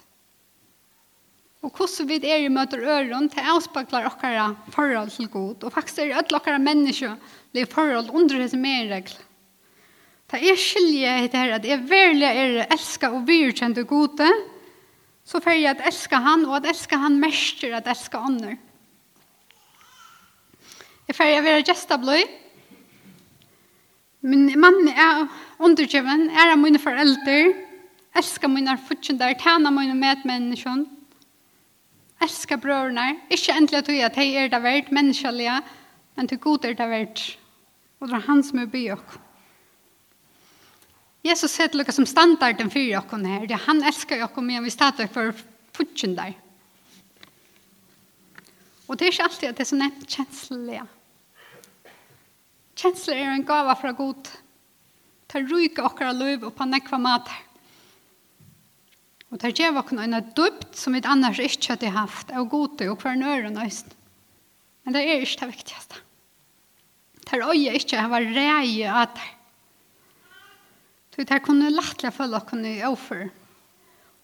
Og 1.65 1.73
hvordan 1.73 2.09
vi 2.11 2.19
er 2.29 2.43
i 2.45 2.51
møter 2.53 2.83
øren 2.85 3.25
til 3.33 3.47
avspakler 3.49 4.05
okkara 4.05 4.51
forhold 4.75 5.09
til 5.15 5.31
god. 5.33 5.63
Og 5.65 5.73
faktisk 5.73 6.03
er 6.03 6.19
alle 6.19 6.41
dere 6.45 6.61
mennesker 6.61 7.15
liv 7.57 7.65
forhold 7.71 8.13
under 8.13 8.37
disse 8.43 8.59
medregler. 8.59 9.23
Ta 10.29 10.37
er 10.37 10.57
skilje 10.57 11.09
i 11.23 11.27
det 11.29 11.41
her 11.41 11.57
at 11.57 11.65
jeg 11.65 11.81
verlig 11.89 12.29
er 12.29 12.69
elska 12.73 13.09
og 13.13 13.25
virkjent 13.27 13.81
og 13.81 13.89
gode, 13.89 14.29
så 15.25 15.41
får 15.41 15.57
jeg 15.57 15.73
at 15.73 15.83
elska 15.89 16.21
han, 16.21 16.45
og 16.45 16.59
at 16.59 16.69
elska 16.69 16.97
han 17.01 17.17
mestjer 17.21 17.75
at 17.77 17.89
elska 17.89 18.21
andre. 18.21 18.55
Jeg 21.05 21.17
får 21.17 21.29
jeg 21.29 21.45
være 21.45 21.65
gestabløy, 21.65 22.25
Min 24.25 24.47
mann 24.57 24.87
er 24.89 25.27
underkjøven, 25.61 26.29
er 26.33 26.55
av 26.55 26.57
mine 26.57 26.79
foreldre, 26.81 27.53
elsker 28.17 28.49
mine 28.49 28.73
fortjender, 28.87 29.35
tjener 29.37 29.73
mine 29.73 29.93
medmennesker, 29.99 30.85
elsker 32.25 32.57
brødene, 32.57 33.19
ikke 33.29 33.53
endelig 33.53 33.83
at 33.83 33.91
jeg 33.93 34.15
de 34.15 34.25
er 34.41 34.49
det 34.49 34.61
verdt, 34.63 34.89
menneskelige, 34.91 35.59
men 36.15 36.27
til 36.31 36.41
god 36.41 36.65
er 36.65 36.73
det 36.73 36.89
verdt. 36.89 37.25
Og 37.99 38.09
det 38.09 38.17
er 38.17 38.25
han 38.25 38.41
som 38.43 38.63
er 38.63 38.71
by 38.71 38.83
oss. 38.95 39.19
Jesus 41.25 41.51
ser 41.51 41.69
til 41.73 41.85
som 41.93 42.05
standarden 42.05 42.69
for 42.71 42.97
oss 42.97 43.13
her, 43.27 43.45
det 43.45 43.57
er 43.59 43.65
han 43.67 43.83
elsker 43.83 44.25
oss 44.25 44.41
men 44.41 44.63
vi 44.63 44.73
starter 44.73 45.07
for 45.07 45.33
fortjender. 45.73 46.33
Og 48.87 48.97
det 48.97 49.05
er 49.07 49.11
ikke 49.11 49.23
alltid 49.23 49.49
at 49.49 49.57
det 49.57 49.65
er 49.65 49.69
så 49.69 49.75
nevnt 49.75 50.07
kjenslige. 50.09 50.85
Kjensler 52.75 53.21
er 53.21 53.33
en 53.33 53.45
gava 53.47 53.75
fra 53.79 53.93
god. 53.95 54.29
Det 55.31 55.41
ryker 55.47 55.87
okkara 55.87 56.11
liv 56.15 56.43
og 56.43 56.55
på 56.57 56.67
nekva 56.67 56.99
mater. 56.99 57.37
Og 59.31 59.39
det 59.41 59.53
gjør 59.57 59.79
okkara 59.81 60.05
en 60.05 60.17
dupt 60.35 60.75
som 60.79 60.95
vi 60.95 61.01
annars 61.07 61.39
ikke 61.43 61.73
hadde 61.73 61.93
haft, 61.95 62.33
og 62.35 62.51
gode 62.51 62.89
og 62.91 62.99
hver 63.01 63.15
nøyre 63.19 63.51
nøyst. 63.53 63.95
Men 64.83 64.95
det 64.95 65.01
er 65.01 65.23
ikke 65.23 65.41
det 65.41 65.53
viktigaste. 65.55 66.01
Det 67.25 67.39
er 67.39 67.47
øye 67.49 67.73
ikke 67.79 68.03
hava 68.03 68.19
reie 68.21 68.91
av 68.91 69.15
det. 69.15 69.31
Så 71.15 71.23
det 71.23 71.41
kunne 71.45 71.71
lettelig 71.71 72.11
følge 72.13 72.37
oss 72.37 72.53
i 72.67 72.75
offer. 72.85 73.25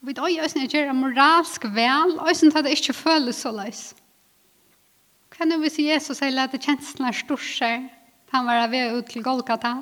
Og 0.01 0.09
vi 0.09 0.15
øye 0.19 0.43
øyne 0.43 0.67
gjør 0.67 0.93
moralsk 0.93 1.65
vel, 1.71 2.17
og 2.19 2.29
sånn 2.35 2.53
at 2.53 2.67
det 2.67 2.75
ikke 2.75 2.97
føles 2.97 3.41
så 3.41 3.55
løs. 3.55 3.81
Hva 5.31 5.45
er 5.45 5.53
det 5.53 5.59
hvis 5.63 5.79
Jesus 5.79 6.19
sier 6.19 6.37
at 6.43 6.53
kjenslene 6.59 7.09
er 7.09 7.17
stort 7.17 7.47
seg, 7.47 7.87
Han 8.31 8.47
var 8.47 8.67
ved 8.71 8.97
ut 8.97 9.09
til 9.11 9.23
Golgata. 9.23 9.75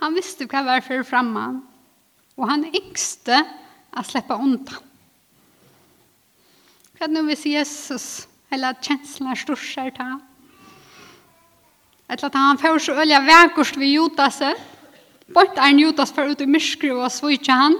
Han 0.00 0.16
visste 0.16 0.46
hva 0.48 0.62
var 0.64 0.84
for 0.84 1.04
fremme, 1.04 1.44
og 2.36 2.48
han 2.48 2.66
yngste 2.68 3.40
å 3.96 4.04
slippe 4.06 4.36
undan. 4.36 4.86
Hva 6.96 7.08
er 7.08 7.14
det 7.14 7.24
hvis 7.30 7.46
Jesus, 7.48 8.06
eller 8.52 8.74
at 8.74 8.84
kjenslen 8.84 9.30
er 9.32 9.40
stort 9.40 9.62
skjer 9.64 9.92
til 9.96 10.12
ham? 10.12 10.20
Etter 12.10 12.26
at 12.28 12.36
han 12.36 12.60
får 12.60 12.80
så 12.84 12.96
øye 13.00 13.20
vekkost 13.24 13.78
ved 13.80 13.94
Judas, 13.94 14.40
bort 15.32 15.56
er 15.56 15.70
en 15.70 15.80
Judas 15.80 16.12
for 16.12 16.28
ut 16.28 16.40
i 16.42 16.48
myskru 16.48 16.98
og 16.98 17.12
svitje 17.14 17.54
han. 17.56 17.78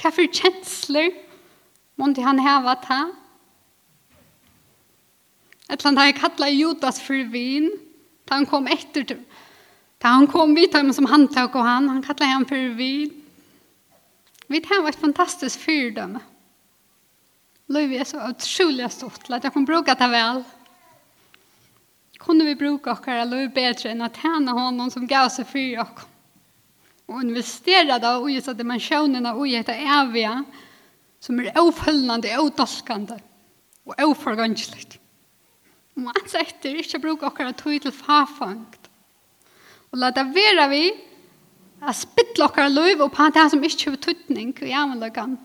Hva 0.00 0.12
for 0.14 0.28
kjensler 0.28 1.10
måtte 2.00 2.24
han 2.24 2.40
heve 2.40 2.76
til 2.84 2.94
ham? 2.94 3.10
Etlan 5.72 5.96
har 5.96 6.10
jeg 6.10 6.18
kattlet 6.20 6.52
Judas 6.54 7.00
for 7.00 7.32
vin. 7.32 7.70
Da 8.28 8.36
han 8.38 8.48
kom 8.48 8.68
etter 8.70 9.06
til 9.08 9.24
Da 10.02 10.16
han 10.16 10.26
kom 10.26 10.54
vidt 10.56 10.74
dem 10.74 10.90
som 10.92 11.06
han 11.06 11.28
tok 11.30 11.54
og 11.54 11.66
han, 11.66 11.88
han 11.88 12.02
kallet 12.02 12.26
han 12.26 12.46
for 12.48 12.74
vin. 12.76 13.12
Vi 14.50 14.60
tar 14.60 14.84
et 14.88 14.98
fantastisk 14.98 15.62
fyrdømme. 15.62 16.20
Løyvi 17.72 18.00
er 18.02 18.08
så 18.08 18.18
utrolig 18.26 18.88
stort 18.92 19.30
at 19.30 19.46
jeg 19.46 19.54
kan 19.54 19.64
bruke 19.64 19.94
det 19.96 20.08
vel. 20.10 20.42
Kunne 22.22 22.44
vi 22.46 22.58
bruke 22.58 22.90
okkara 22.92 23.24
løy 23.26 23.46
bedre 23.54 23.92
enn 23.92 24.04
å 24.04 24.10
tjene 24.12 24.54
honom 24.54 24.90
som 24.92 25.06
gav 25.08 25.30
seg 25.32 25.46
for 25.48 25.84
oss. 25.86 26.08
Og 27.08 27.22
investere 27.22 27.98
da 28.02 28.16
og 28.18 28.28
gjøre 28.30 28.54
dimensjonene 28.58 29.32
og 29.34 29.48
gjøre 29.48 29.70
det 29.70 29.78
evige 30.00 30.34
som 31.22 31.40
er 31.40 31.62
oppfølgende 31.62 32.34
og 32.42 32.58
og 33.86 34.04
oppfølgende. 34.04 34.98
Og 36.00 36.08
at 36.16 36.34
etter 36.40 36.78
ikke 36.80 37.00
bruker 37.02 37.28
okkara 37.28 37.52
tog 37.56 37.76
til 37.84 37.94
farfangt. 37.94 38.88
Og 39.92 40.00
la 40.00 40.10
det 40.14 40.24
være 40.32 40.68
vi 40.72 40.84
at 41.82 41.98
spytle 41.98 42.46
okkara 42.46 42.70
løyv 42.72 43.02
og 43.04 43.12
på 43.12 43.28
det 43.34 43.48
som 43.52 43.64
ikke 43.66 43.90
har 43.90 44.00
tøtning 44.00 44.52
i 44.64 44.72
avløkken. 44.76 45.36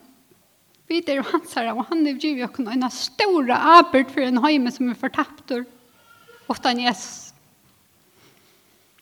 Vi 0.88 1.02
er 1.04 1.26
hans 1.34 1.56
herre, 1.58 1.74
og 1.76 1.90
han 1.90 2.06
er 2.08 2.16
givet 2.16 2.48
okkara 2.48 2.78
en 2.78 2.88
store 2.94 3.58
arbeid 3.76 4.14
for 4.14 4.24
en 4.24 4.40
høyme 4.44 4.72
som 4.72 4.92
er 4.92 5.00
fortapt 5.00 5.58
åtta 6.48 6.72
en 6.72 6.86
Jesus. 6.86 7.34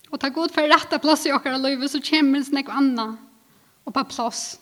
Og 0.10 0.18
ta 0.22 0.32
god 0.34 0.54
for 0.56 0.66
rette 0.72 0.98
plass 1.04 1.28
i 1.28 1.34
okkara 1.36 1.60
løyve, 1.62 1.90
så 1.92 2.02
kommer 2.02 2.42
det 2.42 2.50
snakk 2.50 2.72
annet 2.74 3.20
og 3.86 3.94
på 3.94 4.06
plass. 4.10 4.56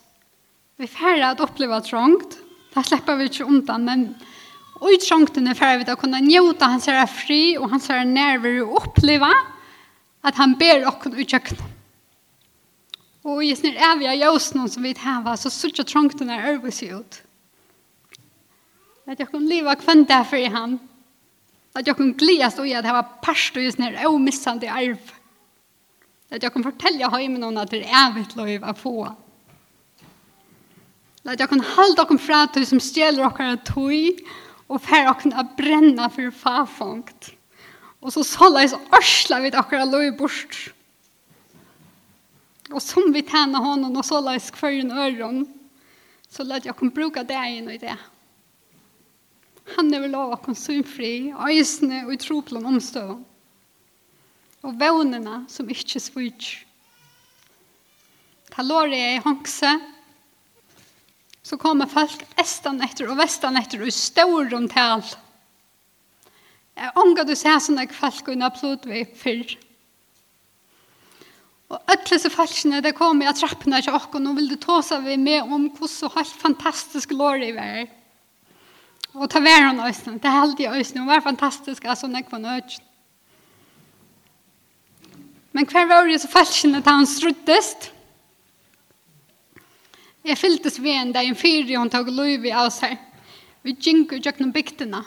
Vi 0.76 0.90
færre 0.90 1.30
at 1.32 1.40
oppleve 1.40 1.78
trångt, 1.86 2.40
Da 2.74 2.82
slipper 2.82 3.14
vi 3.14 3.28
ikke 3.30 3.46
undan, 3.46 3.84
men 3.86 4.00
Og 4.80 4.90
i 4.90 4.98
trångtene 5.00 5.54
får 5.56 5.80
vi 5.80 5.86
da 5.88 5.94
kunne 5.98 6.22
njuta 6.24 6.68
hans 6.72 6.88
her 6.90 7.04
fri 7.10 7.56
og 7.58 7.70
hans 7.72 7.86
her 7.92 8.02
nerver 8.08 8.62
og 8.64 8.80
oppleva 8.82 9.30
at 10.24 10.38
han 10.40 10.56
ber 10.58 10.86
okken 10.88 11.14
utjøkken. 11.20 11.60
Og 13.24 13.40
i 13.44 13.54
snir 13.56 13.78
evig 13.80 14.08
av 14.10 14.18
jøsene 14.20 14.66
som 14.68 14.84
vi 14.84 14.92
hava, 15.00 15.36
så 15.40 15.52
sørger 15.52 15.86
trångtene 15.88 16.36
er 16.36 16.50
øvrig 16.54 16.74
seg 16.76 16.98
ut. 16.98 17.20
At 19.08 19.20
jeg 19.20 19.30
kan 19.30 19.48
leve 19.48 19.76
kvendt 19.80 20.10
derfor 20.10 20.40
i 20.40 20.50
han. 20.52 20.78
At 21.74 21.88
jeg 21.88 21.96
kan 21.98 22.12
gledes 22.16 22.58
og 22.60 22.68
at 22.68 22.84
jeg 22.86 22.96
var 22.96 23.18
parst 23.24 23.56
og 23.56 23.64
i 23.64 23.72
snir 23.72 23.96
avmissende 24.00 24.70
arv. 24.70 25.12
At 26.30 26.42
jeg 26.42 26.52
kan 26.52 26.64
fortelle 26.66 27.10
hjemme 27.20 27.40
noen 27.40 27.60
at 27.60 27.72
det 27.72 27.84
er 27.84 28.08
evig 28.08 28.26
lov 28.36 28.68
å 28.70 28.76
få. 28.78 28.94
At 31.24 31.40
jeg 31.40 31.48
kan 31.48 31.64
holde 31.64 31.96
dere 32.00 32.20
fra 32.20 32.44
til 32.52 32.66
som 32.68 32.80
stjeler 32.82 33.24
dere 33.24 33.56
tog, 33.64 34.24
og 34.68 34.80
fer 34.82 35.10
okken 35.10 35.34
a 35.36 35.44
brenna 35.56 36.08
for 36.12 36.32
farfangt. 36.34 37.32
Og 38.04 38.12
så 38.12 38.24
såleis 38.26 38.74
arsla 38.92 39.40
vi 39.44 39.52
akkurat 39.52 39.88
lov 39.88 40.04
i 40.04 40.14
bort. 40.16 40.58
Og 42.72 42.80
som 42.82 43.12
vi 43.12 43.22
tjener 43.24 43.64
honom 43.64 43.96
og 43.96 44.06
såleis 44.06 44.50
kvarjen 44.52 44.92
øren, 44.92 45.44
så 46.28 46.44
la 46.44 46.58
jeg 46.58 46.74
kunne 46.76 46.94
bruka 46.94 47.22
det 47.22 47.38
inn 47.54 47.70
i 47.70 47.78
det. 47.78 47.94
Han 49.76 49.92
er 49.94 50.02
vel 50.02 50.12
lov 50.12 50.34
okken 50.34 50.56
synfri, 50.58 51.32
øysene 51.32 52.02
og 52.04 52.12
i 52.16 52.20
troplom 52.20 52.66
omstå. 52.74 53.04
Og 54.64 54.80
vevnene 54.80 55.44
som 55.48 55.68
ikke 55.70 56.00
svuts. 56.00 56.64
Ta 58.52 58.64
lår 58.64 58.92
jeg 58.92 59.16
i 59.16 59.22
håndse, 59.24 59.70
så 61.44 61.58
kommer 61.60 61.90
folk 61.90 62.22
estan 62.40 62.80
etter 62.84 63.10
og 63.10 63.18
vestan 63.20 63.58
etter 63.60 63.82
og 63.84 63.92
står 63.92 64.54
om 64.56 64.64
tal. 64.70 65.04
Jeg 66.74 66.94
ångar 66.98 67.28
du 67.28 67.34
ser 67.36 67.60
sånne 67.62 67.84
folk 67.92 68.30
under 68.32 68.54
plodvei 68.54 69.04
fyrr. 69.18 69.52
Og 71.72 71.76
alle 71.90 72.06
disse 72.08 72.30
falskene, 72.32 72.80
det 72.84 72.94
kom 72.96 73.22
jeg 73.24 73.36
trappene 73.38 73.80
til 73.82 73.92
dere, 73.92 74.08
og 74.08 74.22
nå 74.22 74.32
vil 74.38 74.50
du 74.52 74.56
ta 74.60 74.80
seg 74.84 75.04
ved 75.04 75.20
med 75.20 75.52
om 75.52 75.68
hvordan 75.76 76.16
helt 76.16 76.40
fantastisk 76.40 77.14
lår 77.14 77.40
det 77.42 77.52
var. 77.56 77.84
Og 79.14 79.30
ta 79.30 79.40
vær 79.42 79.68
henne 79.68 79.86
øsene, 79.88 80.18
det 80.18 80.30
er 80.30 80.40
heldig 80.40 80.68
øsene, 80.74 81.04
og 81.04 81.12
var 81.12 81.24
fantastisk, 81.24 81.84
altså 81.84 82.10
når 82.10 82.24
jeg 82.24 82.30
var 82.32 82.42
nødt. 82.42 82.78
Men 85.54 85.68
hver 85.70 85.86
var 85.86 86.08
det 86.08 86.22
så 86.24 86.30
falskene 86.32 86.80
til 86.82 86.96
han 86.98 87.06
struttest? 87.06 87.92
Jeg 90.24 90.38
fylltes 90.40 90.78
ved 90.80 90.96
en 90.96 91.12
dag 91.12 91.26
en 91.28 91.36
fyr 91.36 91.68
hun 91.76 91.90
tog 91.92 92.08
lov 92.08 92.46
i 92.46 92.52
av 92.52 92.70
seg. 92.72 92.96
Vi 93.64 93.74
gikk 93.76 94.14
ut 94.14 94.24
gjennom 94.24 94.52
bygdene. 94.54 95.02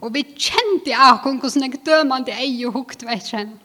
Og 0.00 0.14
vi 0.14 0.22
kjente 0.22 0.94
av 0.94 1.18
hvordan 1.24 1.66
jeg 1.66 1.80
dømende 1.84 2.34
ei 2.34 2.54
og 2.68 2.78
hukt 2.78 3.02
vet 3.04 3.26
ikke 3.26 3.40
henne. 3.42 3.58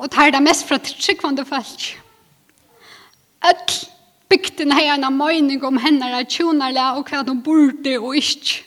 Og 0.00 0.08
det 0.08 0.20
er 0.20 0.32
det 0.32 0.42
mest 0.44 0.64
fra 0.68 0.78
tryggvande 0.80 1.44
folk. 1.44 1.86
Øll 3.48 3.72
bygden 4.30 4.72
har 4.72 4.94
en 4.94 5.16
mening 5.16 5.64
om 5.64 5.80
henne 5.80 6.08
er 6.08 6.28
tjonarle 6.28 6.84
og 6.96 7.08
hva 7.08 7.24
hun 7.26 7.42
burde 7.44 7.96
og 7.98 8.16
ikke. 8.16 8.66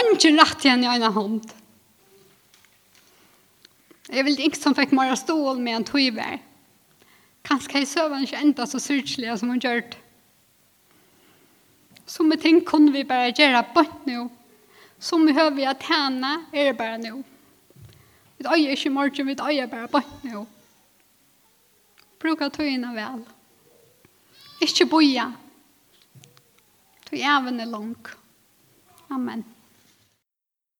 Ingen 0.00 0.38
rett 0.38 0.64
igjen 0.64 0.84
i 0.84 0.92
en 0.92 1.08
hånd. 1.12 1.48
Jeg 4.10 4.24
vil 4.26 4.38
ikke 4.46 4.60
som 4.60 4.76
fikk 4.76 4.92
mer 4.94 5.12
stål 5.18 5.58
med 5.58 5.80
en 5.80 5.88
tøyverd. 5.88 6.49
Kanskje 7.44 7.78
jeg 7.78 7.88
søver 7.88 8.22
ikke 8.24 8.40
enda 8.40 8.66
så 8.68 8.78
syrkelig 8.82 9.38
som 9.40 9.50
hun 9.52 9.60
gjør 9.62 9.80
det. 9.80 9.98
Som 12.10 12.32
ting 12.42 12.64
kunne 12.66 12.92
vi 12.92 13.04
bare 13.06 13.32
gjøre 13.32 13.62
bort 13.74 14.06
nå. 14.06 14.26
Som 14.98 15.26
vi 15.26 15.32
høver 15.32 15.54
vi 15.56 15.66
at 15.68 15.84
henne 15.88 16.32
er 16.52 16.72
det 16.72 16.78
bare 16.78 16.98
nå. 16.98 17.20
Vi 18.38 18.48
øyer 18.48 18.74
ikke 18.74 18.90
morgen, 18.90 19.26
vi 19.26 19.36
øyer 19.38 19.66
bare 19.66 19.88
bort 19.88 20.24
nå. 20.24 20.46
Bruka 22.20 22.48
tøyene 22.48 22.90
vel. 22.96 23.22
Ikke 24.60 24.86
boja. 24.86 25.30
Tøy 27.08 27.22
even 27.22 27.60
er 27.60 27.70
lang. 27.70 27.96
Amen. 29.10 29.44